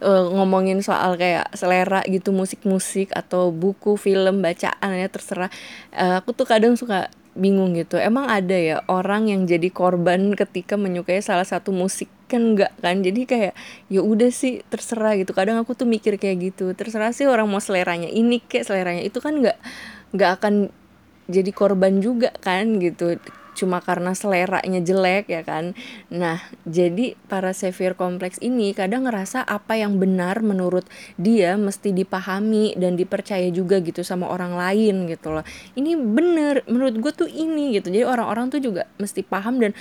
uh, 0.00 0.30
ngomongin 0.30 0.80
soal 0.80 1.18
kayak 1.18 1.50
selera 1.52 2.00
gitu 2.06 2.30
musik-musik 2.30 3.10
atau 3.12 3.50
buku 3.50 3.98
film 3.98 4.40
bacaan 4.40 4.90
ya 4.94 5.08
terserah. 5.10 5.50
Uh, 5.90 6.22
aku 6.22 6.32
tuh 6.32 6.46
kadang 6.46 6.78
suka 6.78 7.10
bingung 7.34 7.74
gitu. 7.74 7.98
Emang 7.98 8.30
ada 8.30 8.54
ya 8.54 8.80
orang 8.86 9.26
yang 9.26 9.44
jadi 9.44 9.68
korban 9.74 10.38
ketika 10.38 10.78
menyukai 10.78 11.18
salah 11.20 11.44
satu 11.44 11.74
musik? 11.74 12.06
Kan 12.30 12.54
enggak 12.54 12.72
kan? 12.78 13.02
Jadi 13.02 13.26
kayak 13.26 13.52
ya 13.90 14.00
udah 14.00 14.30
sih 14.30 14.62
terserah 14.70 15.18
gitu. 15.18 15.34
Kadang 15.34 15.58
aku 15.60 15.74
tuh 15.74 15.86
mikir 15.90 16.16
kayak 16.16 16.54
gitu. 16.54 16.72
Terserah 16.72 17.10
sih 17.10 17.26
orang 17.26 17.50
mau 17.50 17.58
seleranya 17.58 18.06
ini 18.08 18.38
kayak 18.38 18.70
seleranya 18.70 19.02
itu 19.02 19.18
kan 19.18 19.42
enggak 19.42 19.58
nggak 20.14 20.30
akan 20.40 20.54
jadi 21.26 21.50
korban 21.50 21.98
juga 21.98 22.30
kan 22.38 22.78
gitu 22.78 23.16
cuma 23.54 23.80
karena 23.80 24.12
seleranya 24.12 24.82
jelek 24.82 25.30
ya 25.30 25.42
kan? 25.46 25.72
Nah 26.10 26.42
jadi 26.66 27.14
para 27.30 27.54
severe 27.54 27.94
kompleks 27.96 28.42
ini 28.42 28.74
kadang 28.74 29.06
ngerasa 29.06 29.46
apa 29.46 29.78
yang 29.78 29.96
benar 29.96 30.42
menurut 30.42 30.84
dia 31.16 31.54
mesti 31.54 31.94
dipahami 31.94 32.74
dan 32.74 32.98
dipercaya 32.98 33.48
juga 33.54 33.80
gitu 33.80 34.02
sama 34.02 34.28
orang 34.28 34.58
lain 34.58 35.06
gitu 35.08 35.32
loh. 35.32 35.46
Ini 35.78 35.94
bener 35.96 36.66
menurut 36.68 36.98
gue 36.98 37.12
tuh 37.14 37.30
ini 37.30 37.78
gitu. 37.78 37.88
Jadi 37.88 38.04
orang-orang 38.04 38.50
tuh 38.50 38.60
juga 38.60 38.90
mesti 38.98 39.22
paham 39.22 39.62
dan 39.62 39.72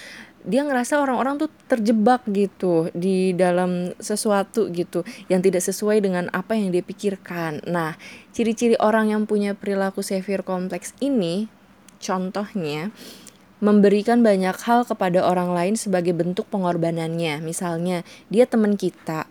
dia 0.44 0.62
ngerasa 0.68 1.00
orang-orang 1.00 1.40
tuh 1.40 1.50
terjebak 1.72 2.28
gitu 2.28 2.92
di 2.92 3.32
dalam 3.32 3.96
sesuatu 3.96 4.68
gitu 4.76 5.08
yang 5.32 5.40
tidak 5.40 5.64
sesuai 5.64 6.04
dengan 6.04 6.28
apa 6.36 6.60
yang 6.60 6.70
dia 6.70 6.84
pikirkan. 6.84 7.64
Nah, 7.72 7.96
ciri-ciri 8.36 8.76
orang 8.84 9.16
yang 9.16 9.24
punya 9.24 9.56
perilaku 9.56 10.04
severe 10.04 10.44
kompleks 10.44 10.92
ini 11.00 11.48
contohnya 12.04 12.92
memberikan 13.64 14.20
banyak 14.20 14.60
hal 14.68 14.84
kepada 14.84 15.24
orang 15.24 15.56
lain 15.56 15.80
sebagai 15.80 16.12
bentuk 16.12 16.52
pengorbanannya. 16.52 17.40
Misalnya, 17.40 18.04
dia 18.28 18.44
teman 18.44 18.76
kita, 18.76 19.24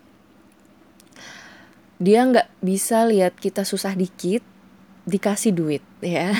dia 2.01 2.25
nggak 2.25 2.49
bisa 2.65 3.05
lihat 3.05 3.37
kita 3.37 3.61
susah 3.61 3.93
dikit, 3.93 4.41
dikasih 5.05 5.53
duit, 5.53 5.85
ya 6.01 6.33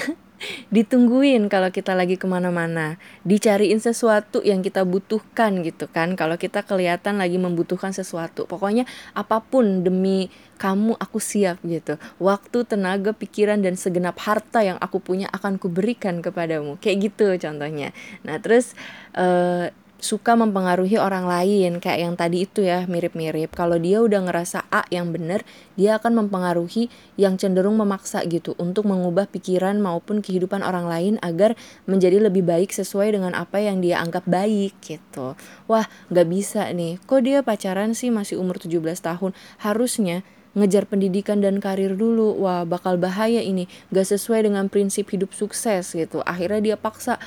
ditungguin 0.71 1.47
kalau 1.51 1.69
kita 1.69 1.93
lagi 1.93 2.15
ke 2.19 2.25
mana-mana. 2.25 2.97
Dicariin 3.27 3.79
sesuatu 3.79 4.41
yang 4.41 4.63
kita 4.63 4.83
butuhkan 4.87 5.63
gitu 5.63 5.91
kan. 5.91 6.15
Kalau 6.15 6.39
kita 6.39 6.63
kelihatan 6.65 7.19
lagi 7.19 7.37
membutuhkan 7.37 7.91
sesuatu. 7.91 8.45
Pokoknya 8.47 8.87
apa 9.13 9.43
pun 9.43 9.83
demi 9.83 10.27
kamu 10.57 10.95
aku 10.95 11.19
siap 11.19 11.59
gitu. 11.67 11.99
Waktu 12.23 12.63
tenaga 12.63 13.11
pikiran 13.11 13.59
dan 13.59 13.75
segenap 13.75 14.15
harta 14.23 14.63
yang 14.63 14.79
aku 14.79 15.03
punya 15.03 15.27
akan 15.35 15.59
kuberikan 15.59 16.23
kepadamu. 16.23 16.79
Kayak 16.79 17.11
gitu 17.11 17.27
contohnya. 17.37 17.91
Nah 18.23 18.39
terus 18.39 18.77
uh, 19.19 19.67
suka 20.03 20.35
mempengaruhi 20.35 20.99
orang 20.99 21.25
lain 21.25 21.79
kayak 21.79 21.99
yang 22.03 22.13
tadi 22.19 22.43
itu 22.43 22.61
ya 22.61 22.83
mirip-mirip. 22.85 23.55
Kalau 23.55 23.79
dia 23.79 24.03
udah 24.03 24.27
ngerasa 24.27 24.67
A 24.67 24.83
yang 24.91 25.15
benar 25.15 25.47
dia 25.79 25.97
akan 25.97 26.27
mempengaruhi 26.27 26.91
yang 27.15 27.39
cenderung 27.39 27.79
memaksa 27.79 28.21
gitu 28.27 28.53
untuk 28.59 28.85
mengubah 28.85 29.25
pikiran 29.31 29.79
maupun 29.79 30.19
kehidupan 30.19 30.61
orang 30.61 30.85
lain 30.85 31.13
agar 31.23 31.55
menjadi 31.87 32.19
lebih 32.19 32.43
baik 32.43 32.75
sesuai 32.75 33.15
dengan 33.15 33.33
apa 33.33 33.63
yang 33.63 33.79
dia 33.79 34.03
anggap 34.03 34.27
baik 34.27 34.75
gitu. 34.83 35.39
Wah 35.65 35.87
nggak 36.11 36.27
bisa 36.27 36.67
nih. 36.69 36.99
Kok 37.07 37.21
dia 37.23 37.39
pacaran 37.41 37.95
sih 37.95 38.11
masih 38.11 38.37
umur 38.37 38.59
17 38.59 38.83
tahun? 38.99 39.31
Harusnya 39.63 40.21
ngejar 40.53 40.85
pendidikan 40.85 41.41
dan 41.41 41.57
karir 41.57 41.97
dulu. 41.97 42.37
Wah 42.37 42.65
bakal 42.65 43.01
bahaya 43.01 43.41
ini. 43.41 43.65
Gak 43.89 44.05
sesuai 44.13 44.45
dengan 44.45 44.69
prinsip 44.69 45.09
hidup 45.09 45.33
sukses 45.33 45.93
gitu. 45.93 46.21
Akhirnya 46.23 46.61
dia 46.61 46.75
paksa 46.77 47.17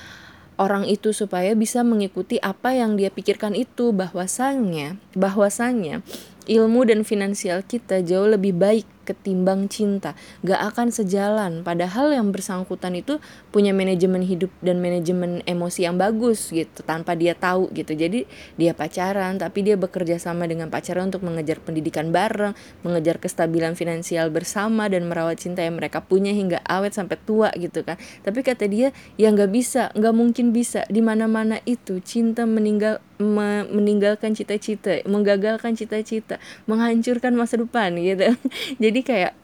orang 0.57 0.89
itu 0.89 1.13
supaya 1.13 1.53
bisa 1.53 1.85
mengikuti 1.85 2.41
apa 2.41 2.73
yang 2.73 2.97
dia 2.97 3.13
pikirkan 3.13 3.53
itu. 3.57 3.93
Bahwasannya 3.93 5.01
bahwasannya 5.15 6.03
ilmu 6.49 6.81
dan 6.89 7.03
finansial 7.03 7.63
kita 7.63 8.03
jauh 8.03 8.29
lebih 8.29 8.57
baik 8.57 8.87
ketimbang 9.07 9.71
cinta. 9.71 10.19
Gak 10.43 10.75
akan 10.75 10.91
sejalan. 10.91 11.63
Padahal 11.63 12.11
yang 12.11 12.35
bersangkutan 12.35 12.99
itu 12.99 13.23
punya 13.55 13.71
manajemen 13.71 14.27
hidup 14.27 14.51
dan 14.59 14.83
manajemen 14.83 15.47
emosi 15.47 15.87
yang 15.87 15.95
bagus 15.95 16.51
gitu 16.51 16.83
tanpa 16.83 17.15
dia 17.15 17.39
tahu 17.39 17.71
gitu. 17.71 17.95
Jadi 17.95 18.27
dia 18.59 18.75
pacaran 18.75 19.39
tapi 19.39 19.63
dia 19.63 19.79
bekerja 19.79 20.19
sama 20.19 20.51
dengan 20.51 20.67
pacaran 20.67 21.09
untuk 21.09 21.23
mengejar 21.23 21.63
pendidikan 21.63 22.11
bareng 22.11 22.59
mengejar 22.83 23.23
kestabilan 23.23 23.79
finansial 23.79 24.33
bersama 24.33 24.91
dan 24.91 25.07
merawat 25.07 25.39
cinta 25.39 25.63
yang 25.63 25.79
mereka 25.79 26.03
punya 26.03 26.35
hingga 26.35 26.65
awet 26.67 26.97
sampai 26.97 27.17
tua 27.23 27.53
gitu 27.55 27.87
kan. 27.87 28.01
Tapi 28.27 28.41
kata 28.43 28.65
dia 28.67 28.91
ya 29.21 29.29
nggak 29.31 29.51
bisa 29.53 29.93
nggak 29.93 30.15
mungkin 30.17 30.51
bisa. 30.51 30.83
Di 30.89 31.05
mana 31.05 31.29
mana 31.29 31.61
itu 31.69 32.01
cinta 32.01 32.49
meninggal 32.49 33.05
me 33.17 33.65
meninggalkan 33.69 34.37
cita-cita, 34.37 35.01
menggagalkan 35.09 35.73
cita-cita, 35.77 36.37
menghancurkan 36.69 37.33
masa 37.33 37.61
depan 37.61 37.97
gitu. 37.97 38.33
Jadi 38.85 38.96
kayak 39.03 39.35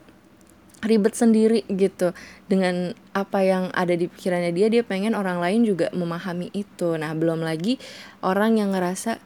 ribet 0.83 1.15
sendiri 1.15 1.63
gitu. 1.71 2.13
Dengan 2.51 2.93
apa 3.17 3.41
yang 3.47 3.71
ada 3.73 3.95
di 3.95 4.11
pikirannya 4.11 4.53
dia 4.53 4.69
dia 4.69 4.83
pengen 4.83 5.15
orang 5.15 5.39
lain 5.39 5.63
juga 5.65 5.89
memahami 5.95 6.51
itu. 6.53 6.99
Nah 6.99 7.15
belum 7.15 7.41
lagi 7.41 7.79
orang 8.21 8.59
yang 8.59 8.75
ngerasa 8.75 9.23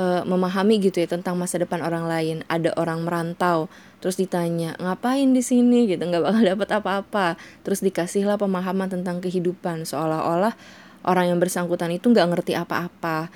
uh, 0.00 0.22
memahami 0.24 0.80
gitu 0.80 1.04
ya 1.04 1.08
tentang 1.08 1.36
masa 1.36 1.60
depan 1.60 1.84
orang 1.84 2.08
lain. 2.08 2.36
Ada 2.48 2.74
orang 2.80 3.04
merantau 3.04 3.68
terus 4.00 4.16
ditanya 4.20 4.76
ngapain 4.80 5.30
di 5.30 5.44
sini? 5.44 5.86
gitu. 5.86 6.02
Nggak 6.02 6.22
bakal 6.24 6.42
dapat 6.42 6.68
apa-apa. 6.80 7.26
Terus 7.62 7.84
dikasihlah 7.84 8.40
pemahaman 8.40 8.88
tentang 8.88 9.20
kehidupan. 9.20 9.84
Seolah-olah 9.84 10.56
orang 11.06 11.36
yang 11.36 11.38
bersangkutan 11.38 11.92
itu 11.92 12.10
nggak 12.10 12.28
ngerti 12.34 12.58
apa-apa 12.58 13.30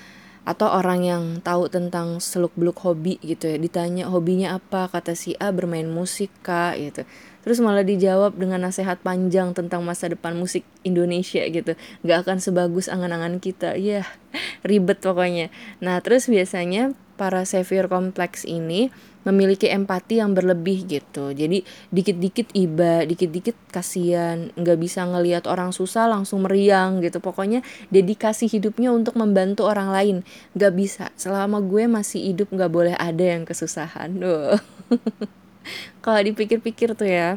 atau 0.48 0.68
orang 0.72 1.00
yang 1.04 1.24
tahu 1.44 1.68
tentang 1.68 2.18
seluk-beluk 2.18 2.80
hobi 2.80 3.20
gitu 3.20 3.46
ya 3.46 3.60
ditanya 3.60 4.08
hobinya 4.08 4.56
apa? 4.56 4.88
Kata 4.88 5.12
si 5.12 5.36
A 5.36 5.52
bermain 5.52 5.86
musik 5.86 6.32
kak 6.40 6.80
gitu. 6.80 7.02
Terus 7.40 7.58
malah 7.64 7.84
dijawab 7.84 8.36
dengan 8.36 8.68
nasihat 8.68 9.00
panjang 9.00 9.56
tentang 9.56 9.80
masa 9.80 10.12
depan 10.12 10.36
musik 10.36 10.64
Indonesia 10.84 11.40
gitu. 11.48 11.72
Nggak 12.04 12.28
akan 12.28 12.36
sebagus 12.40 12.92
angan-angan 12.92 13.40
kita. 13.40 13.76
Ya 13.80 14.04
ribet 14.68 15.00
pokoknya. 15.00 15.48
Nah 15.80 16.00
terus 16.04 16.28
biasanya 16.28 16.92
para 17.20 17.44
savior 17.44 17.84
kompleks 17.84 18.48
ini 18.48 18.88
memiliki 19.28 19.68
empati 19.68 20.24
yang 20.24 20.32
berlebih 20.32 20.88
gitu. 20.88 21.36
Jadi 21.36 21.60
dikit-dikit 21.92 22.48
iba 22.56 23.04
dikit-dikit 23.04 23.52
kasihan 23.68 24.48
nggak 24.56 24.78
bisa 24.80 25.04
ngelihat 25.04 25.44
orang 25.44 25.76
susah 25.76 26.08
langsung 26.08 26.48
meriang 26.48 27.04
gitu. 27.04 27.20
Pokoknya 27.20 27.60
dedikasi 27.92 28.48
hidupnya 28.48 28.88
untuk 28.88 29.20
membantu 29.20 29.68
orang 29.68 29.92
lain. 29.92 30.16
Nggak 30.56 30.72
bisa. 30.72 31.04
Selama 31.20 31.60
gue 31.60 31.84
masih 31.84 32.32
hidup 32.32 32.48
nggak 32.48 32.72
boleh 32.72 32.94
ada 32.96 33.36
yang 33.36 33.44
kesusahan. 33.44 34.16
Kalau 36.04 36.20
dipikir-pikir 36.24 36.96
tuh 36.96 37.04
ya 37.04 37.36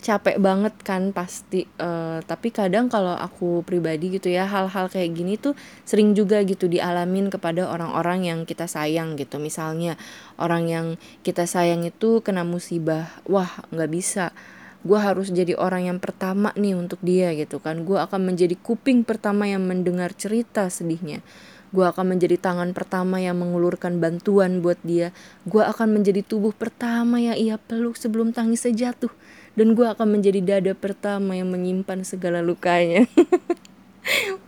capek 0.00 0.40
banget 0.40 0.72
kan 0.80 1.12
pasti 1.12 1.68
uh, 1.76 2.24
tapi 2.24 2.48
kadang 2.48 2.88
kalau 2.88 3.12
aku 3.12 3.60
pribadi 3.68 4.16
gitu 4.16 4.32
ya 4.32 4.48
hal-hal 4.48 4.88
kayak 4.88 5.12
gini 5.12 5.36
tuh 5.36 5.52
sering 5.84 6.16
juga 6.16 6.40
gitu 6.42 6.66
dialamin 6.66 7.28
kepada 7.28 7.68
orang-orang 7.68 8.26
yang 8.26 8.40
kita 8.48 8.64
sayang 8.64 9.20
gitu. 9.20 9.36
Misalnya 9.36 10.00
orang 10.40 10.66
yang 10.66 10.86
kita 11.20 11.44
sayang 11.44 11.84
itu 11.84 12.24
kena 12.24 12.42
musibah 12.42 13.12
wah 13.28 13.60
nggak 13.70 13.90
bisa. 13.92 14.32
Gue 14.80 14.96
harus 14.96 15.28
jadi 15.28 15.60
orang 15.60 15.92
yang 15.92 15.98
pertama 16.00 16.56
nih 16.56 16.72
untuk 16.72 17.04
dia 17.04 17.36
gitu 17.36 17.60
kan. 17.60 17.84
Gue 17.84 18.00
akan 18.00 18.32
menjadi 18.32 18.56
kuping 18.56 19.04
pertama 19.04 19.44
yang 19.44 19.68
mendengar 19.68 20.16
cerita 20.16 20.72
sedihnya 20.72 21.20
gue 21.70 21.86
akan 21.86 22.16
menjadi 22.16 22.36
tangan 22.38 22.74
pertama 22.74 23.22
yang 23.22 23.38
mengulurkan 23.38 24.02
bantuan 24.02 24.62
buat 24.62 24.78
dia 24.82 25.14
gue 25.46 25.62
akan 25.62 26.00
menjadi 26.00 26.22
tubuh 26.26 26.50
pertama 26.54 27.22
yang 27.22 27.38
ia 27.38 27.56
peluk 27.56 27.94
sebelum 27.94 28.34
tangisnya 28.34 28.90
jatuh 28.90 29.12
dan 29.54 29.74
gue 29.74 29.86
akan 29.86 30.20
menjadi 30.20 30.40
dada 30.42 30.72
pertama 30.74 31.38
yang 31.38 31.50
menyimpan 31.50 32.02
segala 32.06 32.42
lukanya 32.42 33.06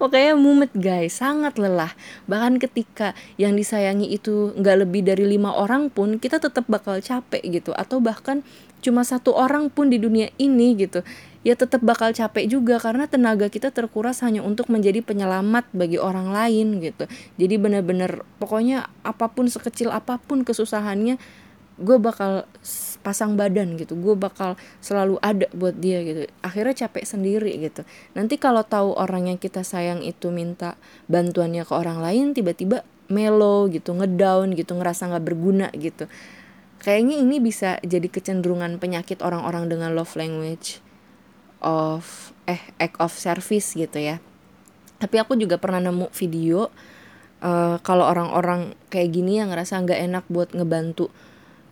Pokoknya 0.00 0.34
mumet 0.34 0.72
guys, 0.74 1.22
sangat 1.22 1.60
lelah. 1.60 1.94
Bahkan 2.26 2.58
ketika 2.58 3.14
yang 3.38 3.54
disayangi 3.54 4.10
itu 4.10 4.50
nggak 4.58 4.76
lebih 4.82 5.06
dari 5.06 5.28
lima 5.28 5.54
orang 5.54 5.92
pun, 5.92 6.18
kita 6.18 6.42
tetap 6.42 6.66
bakal 6.66 6.98
capek 6.98 7.38
gitu. 7.46 7.70
Atau 7.76 8.02
bahkan 8.02 8.42
cuma 8.82 9.06
satu 9.06 9.30
orang 9.32 9.70
pun 9.70 9.88
di 9.88 10.02
dunia 10.02 10.28
ini 10.36 10.74
gitu, 10.74 11.06
ya 11.46 11.54
tetap 11.54 11.80
bakal 11.86 12.10
capek 12.10 12.50
juga 12.50 12.82
karena 12.82 13.06
tenaga 13.06 13.46
kita 13.46 13.70
terkuras 13.70 14.20
hanya 14.26 14.42
untuk 14.42 14.66
menjadi 14.68 15.00
penyelamat 15.06 15.70
bagi 15.70 16.02
orang 16.02 16.34
lain 16.34 16.82
gitu. 16.82 17.06
Jadi 17.38 17.54
bener-bener 17.62 18.26
pokoknya 18.42 18.90
apa 19.06 19.30
pun 19.30 19.46
sekecil 19.46 19.94
apa 19.94 20.18
pun 20.18 20.42
kesusahannya, 20.42 21.16
gue 21.78 21.96
bakal 22.02 22.44
pasang 23.06 23.38
badan 23.38 23.78
gitu. 23.78 23.94
Gue 23.94 24.18
bakal 24.18 24.58
selalu 24.82 25.22
ada 25.22 25.46
buat 25.54 25.78
dia 25.78 26.02
gitu. 26.02 26.26
Akhirnya 26.42 26.86
capek 26.86 27.06
sendiri 27.06 27.54
gitu. 27.62 27.86
Nanti 28.18 28.38
kalau 28.38 28.66
tahu 28.66 28.98
orang 28.98 29.30
yang 29.30 29.38
kita 29.38 29.62
sayang 29.62 30.02
itu 30.02 30.34
minta 30.34 30.74
bantuannya 31.06 31.62
ke 31.62 31.74
orang 31.74 32.02
lain 32.02 32.34
tiba-tiba 32.34 32.86
melo 33.12 33.68
gitu 33.68 33.92
ngedown 33.92 34.56
gitu 34.56 34.72
ngerasa 34.72 35.12
nggak 35.12 35.24
berguna 35.26 35.68
gitu 35.76 36.08
kayaknya 36.82 37.22
ini 37.22 37.38
bisa 37.38 37.78
jadi 37.86 38.10
kecenderungan 38.10 38.82
penyakit 38.82 39.22
orang-orang 39.22 39.70
dengan 39.70 39.94
love 39.94 40.18
language 40.18 40.82
of 41.62 42.34
eh 42.50 42.58
act 42.82 42.98
of 42.98 43.14
service 43.14 43.78
gitu 43.78 44.02
ya. 44.02 44.18
Tapi 44.98 45.16
aku 45.22 45.38
juga 45.38 45.62
pernah 45.62 45.78
nemu 45.78 46.10
video 46.10 46.70
uh, 47.42 47.78
kalau 47.82 48.06
orang-orang 48.06 48.74
kayak 48.90 49.14
gini 49.14 49.38
yang 49.38 49.54
ngerasa 49.54 49.78
nggak 49.82 50.00
enak 50.10 50.24
buat 50.26 50.50
ngebantu 50.54 51.10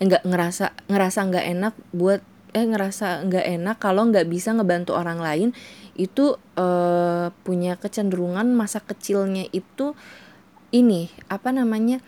nggak 0.00 0.24
ngerasa 0.24 0.72
ngerasa 0.88 1.18
nggak 1.28 1.46
enak 1.58 1.74
buat 1.92 2.20
eh 2.50 2.66
ngerasa 2.66 3.28
nggak 3.30 3.46
enak 3.60 3.76
kalau 3.78 4.08
nggak 4.08 4.26
bisa 4.26 4.50
ngebantu 4.56 4.96
orang 4.96 5.20
lain 5.22 5.50
itu 5.94 6.40
uh, 6.56 7.28
punya 7.44 7.76
kecenderungan 7.76 8.48
masa 8.56 8.80
kecilnya 8.80 9.46
itu 9.52 9.92
ini 10.72 11.12
apa 11.28 11.52
namanya 11.52 12.00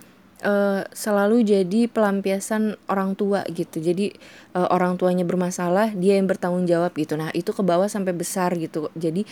uh, 0.42 0.84
selalu 0.92 1.46
jadi 1.46 1.86
pelampiasan 1.88 2.76
orang 2.90 3.14
tua 3.14 3.46
gitu. 3.48 3.78
Jadi 3.78 4.12
uh, 4.54 4.68
orang 4.70 4.98
tuanya 4.98 5.22
bermasalah 5.22 5.94
dia 5.94 6.18
yang 6.18 6.28
bertanggung 6.28 6.66
jawab 6.68 6.92
gitu. 6.98 7.14
Nah 7.16 7.30
itu 7.32 7.50
ke 7.54 7.62
bawah 7.64 7.86
sampai 7.86 8.12
besar 8.12 8.54
gitu. 8.58 8.90
Jadi 8.98 9.24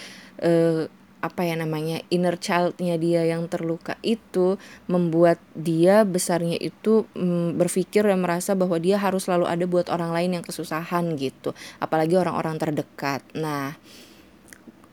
uh, 0.42 0.87
apa 1.20 1.44
ya 1.44 1.53
namanya 1.53 2.01
inner 2.09 2.40
childnya 2.40 2.96
dia 2.96 3.29
yang 3.29 3.44
terluka 3.44 4.01
itu 4.01 4.57
membuat 4.88 5.37
dia 5.53 6.01
besarnya 6.09 6.57
itu 6.57 7.05
mm, 7.12 7.61
berpikir 7.61 8.09
dan 8.09 8.25
merasa 8.25 8.57
bahwa 8.57 8.81
dia 8.81 8.96
harus 8.96 9.29
selalu 9.29 9.44
ada 9.44 9.68
buat 9.68 9.92
orang 9.92 10.16
lain 10.16 10.40
yang 10.40 10.44
kesusahan 10.44 11.12
gitu. 11.20 11.53
Apalagi 11.77 12.16
orang-orang 12.16 12.57
terdekat. 12.57 13.20
Nah 13.37 13.77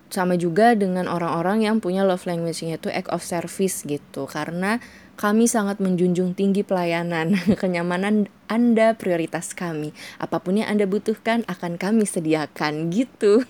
sama 0.08 0.40
juga 0.40 0.72
dengan 0.76 1.08
orang-orang 1.08 1.68
yang 1.68 1.84
punya 1.84 2.04
love 2.08 2.24
language-nya 2.24 2.80
itu 2.80 2.88
act 2.92 3.12
of 3.12 3.24
service 3.24 3.84
gitu. 3.88 4.28
Karena 4.28 4.80
kami 5.18 5.50
sangat 5.50 5.82
menjunjung 5.82 6.38
tinggi 6.38 6.62
pelayanan, 6.62 7.34
kenyamanan 7.62 8.30
Anda 8.46 8.94
prioritas 8.94 9.58
kami. 9.58 9.92
Apa 10.22 10.40
pun 10.40 10.62
yang 10.62 10.70
Anda 10.70 10.86
butuhkan 10.86 11.44
akan 11.50 11.82
kami 11.82 12.06
sediakan 12.06 12.88
gitu. 12.96 13.42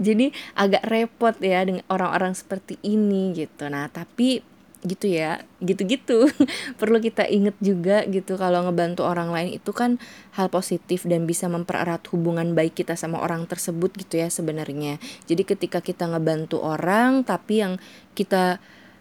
Jadi 0.00 0.32
agak 0.56 0.88
repot 0.88 1.36
ya 1.38 1.62
dengan 1.68 1.84
orang-orang 1.92 2.32
seperti 2.32 2.80
ini 2.80 3.36
gitu. 3.36 3.68
Nah, 3.68 3.92
tapi 3.92 4.40
gitu 4.82 5.06
ya 5.06 5.46
gitu-gitu 5.62 6.26
perlu 6.80 6.98
kita 6.98 7.22
inget 7.30 7.54
juga 7.62 8.02
gitu 8.10 8.34
kalau 8.34 8.66
ngebantu 8.66 9.06
orang 9.06 9.30
lain 9.30 9.54
itu 9.54 9.70
kan 9.70 10.02
hal 10.34 10.50
positif 10.50 11.06
dan 11.06 11.22
bisa 11.22 11.46
mempererat 11.46 12.02
hubungan 12.10 12.58
baik 12.58 12.82
kita 12.82 12.98
sama 12.98 13.22
orang 13.22 13.46
tersebut 13.46 13.94
gitu 13.94 14.18
ya 14.18 14.26
sebenarnya 14.26 14.98
jadi 15.30 15.46
ketika 15.46 15.78
kita 15.78 16.10
ngebantu 16.10 16.58
orang 16.58 17.22
tapi 17.22 17.62
yang 17.62 17.78
kita 18.18 18.58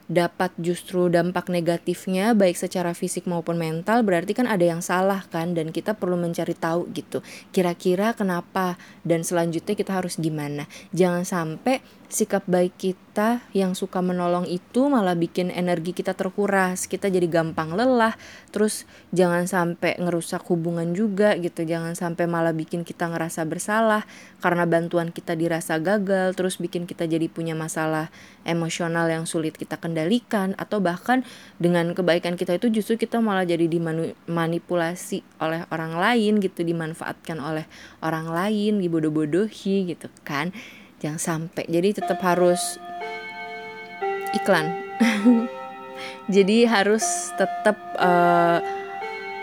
dapat 0.09 0.53
justru 0.57 1.09
dampak 1.11 1.51
negatifnya 1.51 2.33
baik 2.33 2.57
secara 2.57 2.95
fisik 2.97 3.29
maupun 3.29 3.59
mental 3.59 4.01
berarti 4.01 4.33
kan 4.37 4.49
ada 4.49 4.65
yang 4.65 4.79
salah 4.79 5.25
kan? 5.29 5.53
Dan 5.53 5.69
kita 5.75 5.97
perlu 5.97 6.17
mencari 6.17 6.57
tahu 6.57 6.89
gitu 6.95 7.19
kira-kira 7.51 8.15
kenapa? 8.17 8.79
Dan 9.05 9.21
selanjutnya 9.21 9.77
kita 9.77 9.91
harus 9.97 10.17
gimana? 10.17 10.65
Jangan 10.95 11.27
sampai 11.27 11.81
sikap 12.11 12.43
baik 12.45 12.75
kita 12.75 13.43
yang 13.55 13.75
suka 13.75 13.99
menolong 13.99 14.47
itu 14.47 14.87
malah 14.87 15.15
bikin 15.15 15.47
energi 15.51 15.95
kita 15.95 16.11
terkuras. 16.15 16.87
Kita 16.87 17.07
jadi 17.07 17.27
gampang 17.27 17.75
lelah 17.75 18.15
terus 18.51 18.83
jangan 19.15 19.47
sampai 19.47 19.95
ngerusak 19.99 20.43
hubungan 20.51 20.91
juga 20.91 21.35
gitu. 21.39 21.63
Jangan 21.63 21.95
sampai 21.95 22.27
malah 22.27 22.51
bikin 22.51 22.83
kita 22.83 23.07
ngerasa 23.07 23.47
bersalah 23.47 24.03
karena 24.43 24.67
bantuan 24.67 25.15
kita 25.15 25.39
dirasa 25.39 25.79
gagal 25.79 26.35
terus 26.35 26.59
bikin 26.59 26.83
kita 26.83 27.07
jadi 27.07 27.31
punya 27.31 27.55
masalah 27.55 28.11
emosional 28.43 29.07
yang 29.07 29.23
sulit 29.23 29.55
kita 29.55 29.79
kendalikan 29.79 30.53
atau 30.59 30.83
bahkan 30.83 31.23
dengan 31.57 31.95
kebaikan 31.95 32.35
kita 32.35 32.59
itu 32.59 32.67
justru 32.73 32.99
kita 32.99 33.23
malah 33.23 33.47
jadi 33.47 33.71
dimanipulasi 33.71 35.23
oleh 35.39 35.63
orang 35.71 35.95
lain 35.95 36.43
gitu 36.43 36.67
dimanfaatkan 36.67 37.39
oleh 37.39 37.65
orang 38.03 38.27
lain 38.27 38.83
dibodoh-bodohi 38.83 39.93
gitu 39.93 40.11
kan 40.27 40.51
jangan 41.01 41.17
sampai. 41.19 41.65
Jadi 41.65 41.97
tetap 41.97 42.21
harus 42.21 42.77
iklan. 44.37 44.69
Jadi 46.35 46.63
harus 46.69 47.03
tetap 47.35 47.77
uh, 47.97 48.61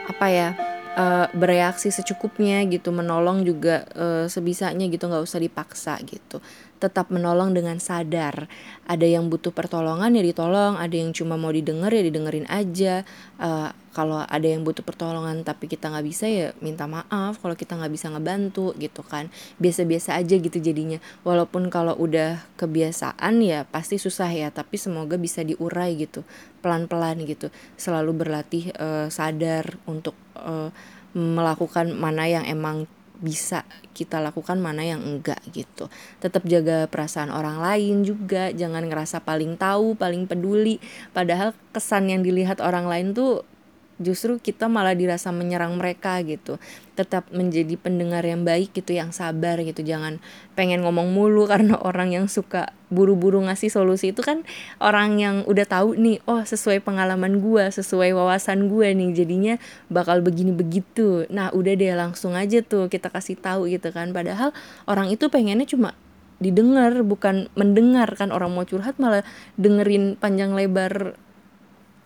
apa 0.09 0.27
ya 0.31 0.49
uh, 0.97 1.27
bereaksi 1.37 1.93
secukupnya 1.93 2.65
gitu 2.67 2.95
menolong 2.95 3.45
juga 3.45 3.85
uh, 3.93 4.27
sebisanya 4.27 4.89
gitu 4.89 5.07
nggak 5.07 5.25
usah 5.27 5.43
dipaksa 5.43 5.95
gitu 6.07 6.41
tetap 6.79 7.11
menolong 7.11 7.53
dengan 7.53 7.77
sadar. 7.83 8.47
Ada 8.87 9.05
yang 9.05 9.27
butuh 9.29 9.51
pertolongan 9.51 10.15
ya 10.15 10.23
ditolong. 10.23 10.79
Ada 10.79 10.95
yang 10.95 11.11
cuma 11.11 11.35
mau 11.35 11.51
didengar 11.51 11.91
ya 11.91 12.03
didengerin 12.07 12.47
aja. 12.47 13.03
Uh, 13.37 13.75
kalau 13.91 14.23
ada 14.23 14.47
yang 14.47 14.63
butuh 14.63 14.87
pertolongan 14.87 15.43
tapi 15.43 15.67
kita 15.67 15.91
nggak 15.91 16.07
bisa 16.07 16.31
ya 16.31 16.55
minta 16.63 16.87
maaf. 16.87 17.43
Kalau 17.43 17.59
kita 17.59 17.75
nggak 17.75 17.93
bisa 17.93 18.09
ngebantu 18.15 18.73
gitu 18.79 19.03
kan. 19.03 19.29
Biasa-biasa 19.59 20.17
aja 20.17 20.35
gitu 20.39 20.59
jadinya. 20.63 21.03
Walaupun 21.27 21.69
kalau 21.69 21.99
udah 21.99 22.41
kebiasaan 22.57 23.43
ya 23.43 23.67
pasti 23.67 23.99
susah 23.99 24.31
ya. 24.31 24.49
Tapi 24.55 24.79
semoga 24.79 25.19
bisa 25.19 25.43
diurai 25.43 25.99
gitu. 25.99 26.23
Pelan-pelan 26.63 27.27
gitu. 27.27 27.51
Selalu 27.75 28.15
berlatih 28.15 28.71
uh, 28.79 29.11
sadar 29.11 29.77
untuk 29.85 30.15
uh, 30.39 30.71
melakukan 31.17 31.97
mana 31.97 32.29
yang 32.29 32.45
emang 32.45 32.87
bisa 33.19 33.67
kita 33.93 34.23
lakukan 34.23 34.59
mana 34.63 34.87
yang 34.87 35.03
enggak 35.03 35.43
gitu. 35.51 35.91
Tetap 36.23 36.47
jaga 36.47 36.87
perasaan 36.87 37.35
orang 37.35 37.59
lain 37.59 38.07
juga 38.07 38.55
jangan 38.55 38.87
ngerasa 38.87 39.23
paling 39.27 39.59
tahu 39.59 39.99
paling 39.99 40.31
peduli. 40.31 40.79
Padahal 41.11 41.55
kesan 41.75 42.11
yang 42.11 42.23
dilihat 42.23 42.63
orang 42.63 42.87
lain 42.87 43.13
tuh 43.13 43.43
justru 43.99 44.39
kita 44.39 44.71
malah 44.71 44.95
dirasa 44.95 45.35
menyerang 45.35 45.75
mereka 45.75 46.19
gitu. 46.23 46.57
Tetap 46.95 47.31
menjadi 47.35 47.75
pendengar 47.79 48.23
yang 48.23 48.47
baik 48.47 48.75
gitu 48.75 48.95
yang 48.95 49.11
sabar 49.11 49.59
gitu. 49.63 49.83
Jangan 49.83 50.23
pengen 50.55 50.87
ngomong 50.87 51.11
mulu 51.11 51.45
karena 51.53 51.77
orang 51.79 52.15
yang 52.15 52.27
suka 52.31 52.75
buru-buru 52.89 53.45
ngasih 53.45 53.69
solusi 53.69 54.17
itu 54.17 54.25
kan 54.25 54.49
orang 54.81 55.21
yang 55.21 55.37
udah 55.45 55.69
tahu 55.69 55.93
nih 55.93 56.25
oh 56.25 56.41
sesuai 56.41 56.81
pengalaman 56.81 57.37
gue 57.37 57.69
sesuai 57.69 58.17
wawasan 58.17 58.73
gue 58.73 58.97
nih 58.97 59.13
jadinya 59.13 59.55
bakal 59.93 60.25
begini 60.25 60.55
begitu. 60.55 61.29
Nah 61.29 61.53
udah 61.53 61.75
deh 61.77 61.93
langsung 61.93 62.33
aja 62.39 62.65
tuh 62.65 62.89
kita 62.89 63.13
kasih 63.13 63.37
tahu 63.37 63.69
gitu 63.69 63.93
kan. 63.93 64.15
Padahal 64.15 64.57
orang 64.89 65.13
itu 65.13 65.29
pengennya 65.29 65.69
cuma 65.69 65.93
didengar 66.39 67.03
bukan 67.03 67.51
mendengar 67.59 68.09
kan. 68.15 68.31
Orang 68.31 68.55
mau 68.55 68.65
curhat 68.65 68.97
malah 69.03 69.27
dengerin 69.59 70.15
panjang 70.17 70.55
lebar 70.55 71.19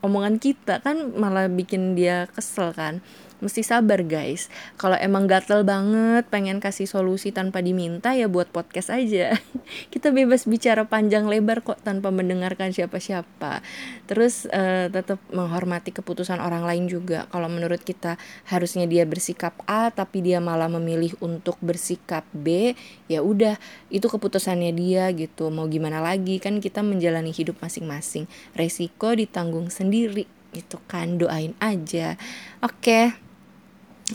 omongan 0.02 0.36
kita 0.42 0.82
kan 0.82 1.14
malah 1.14 1.46
bikin 1.46 1.94
dia 1.94 2.26
kesel 2.34 2.74
kan 2.74 2.98
mesti 3.42 3.66
sabar 3.66 4.06
guys. 4.06 4.46
Kalau 4.78 4.94
emang 4.94 5.26
gatel 5.26 5.66
banget 5.66 6.24
pengen 6.30 6.62
kasih 6.62 6.86
solusi 6.86 7.34
tanpa 7.34 7.58
diminta 7.58 8.14
ya 8.14 8.30
buat 8.30 8.48
podcast 8.54 8.94
aja. 8.94 9.34
Kita 9.92 10.14
bebas 10.14 10.46
bicara 10.46 10.86
panjang 10.86 11.26
lebar 11.26 11.66
kok 11.66 11.82
tanpa 11.82 12.14
mendengarkan 12.14 12.70
siapa-siapa. 12.70 13.60
Terus 14.06 14.46
uh, 14.48 14.86
tetap 14.88 15.18
menghormati 15.34 15.90
keputusan 15.90 16.38
orang 16.38 16.62
lain 16.62 16.86
juga. 16.86 17.26
Kalau 17.34 17.50
menurut 17.50 17.82
kita 17.82 18.14
harusnya 18.46 18.86
dia 18.86 19.02
bersikap 19.02 19.58
A 19.66 19.90
tapi 19.90 20.22
dia 20.22 20.38
malah 20.38 20.70
memilih 20.70 21.18
untuk 21.18 21.58
bersikap 21.58 22.22
B 22.30 22.78
ya 23.10 23.20
udah 23.20 23.58
itu 23.90 24.06
keputusannya 24.06 24.70
dia 24.70 25.10
gitu. 25.10 25.50
Mau 25.50 25.66
gimana 25.66 25.98
lagi? 25.98 26.38
Kan 26.38 26.62
kita 26.62 26.86
menjalani 26.86 27.34
hidup 27.34 27.58
masing-masing. 27.58 28.30
Resiko 28.54 29.12
ditanggung 29.18 29.68
sendiri. 29.72 30.30
Gitu 30.52 30.76
kan 30.84 31.16
doain 31.16 31.56
aja. 31.58 32.20
Oke. 32.60 33.10
okay. 33.10 33.31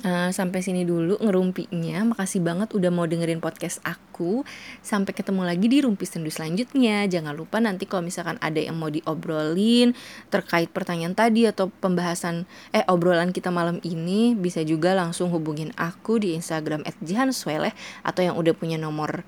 Uh, 0.03 0.29
sampai 0.29 0.61
sini 0.61 0.83
dulu 0.83 1.17
ngerumpinya. 1.17 2.13
Makasih 2.13 2.43
banget 2.43 2.73
udah 2.75 2.91
mau 2.93 3.09
dengerin 3.09 3.41
podcast 3.41 3.81
aku. 3.81 4.45
Sampai 4.83 5.15
ketemu 5.15 5.41
lagi 5.47 5.65
di 5.65 5.81
rumpi 5.81 6.05
sendu 6.05 6.29
selanjutnya. 6.29 7.05
Jangan 7.09 7.33
lupa 7.33 7.57
nanti 7.57 7.89
kalau 7.89 8.05
misalkan 8.05 8.37
ada 8.43 8.59
yang 8.61 8.77
mau 8.77 8.91
diobrolin 8.91 9.97
terkait 10.29 10.69
pertanyaan 10.69 11.17
tadi 11.17 11.47
atau 11.47 11.69
pembahasan 11.69 12.45
eh 12.75 12.85
obrolan 12.85 13.33
kita 13.33 13.49
malam 13.49 13.81
ini 13.81 14.37
bisa 14.37 14.61
juga 14.61 14.93
langsung 14.93 15.33
hubungin 15.33 15.73
aku 15.79 16.21
di 16.21 16.37
Instagram 16.37 16.85
@jihansweleh 17.01 17.73
atau 18.05 18.21
yang 18.21 18.35
udah 18.37 18.53
punya 18.53 18.75
nomor 18.75 19.25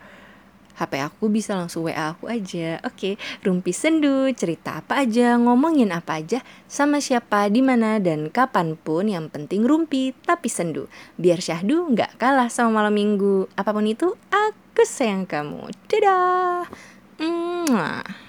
HP 0.79 1.03
aku 1.03 1.27
bisa 1.27 1.59
langsung 1.59 1.83
WA 1.91 2.15
aku 2.15 2.31
aja. 2.31 2.79
Oke, 2.87 3.19
Rumpi 3.43 3.75
Sendu, 3.75 4.31
cerita 4.31 4.79
apa 4.79 5.03
aja, 5.03 5.35
ngomongin 5.35 5.91
apa 5.91 6.23
aja, 6.23 6.39
sama 6.71 7.03
siapa, 7.03 7.51
di 7.51 7.59
mana 7.59 7.99
dan 7.99 8.31
kapan 8.31 8.79
pun 8.79 9.11
yang 9.11 9.27
penting 9.27 9.67
Rumpi 9.67 10.15
tapi 10.23 10.47
sendu. 10.47 10.87
Biar 11.19 11.43
syahdu 11.43 11.91
nggak 11.91 12.15
kalah 12.15 12.47
sama 12.47 12.79
malam 12.79 12.95
minggu. 12.95 13.51
Apa 13.59 13.75
pun 13.75 13.83
itu, 13.83 14.15
aku 14.31 14.87
sayang 14.87 15.27
kamu. 15.27 15.67
Dadah. 15.91 16.71
Mwah. 17.19 18.28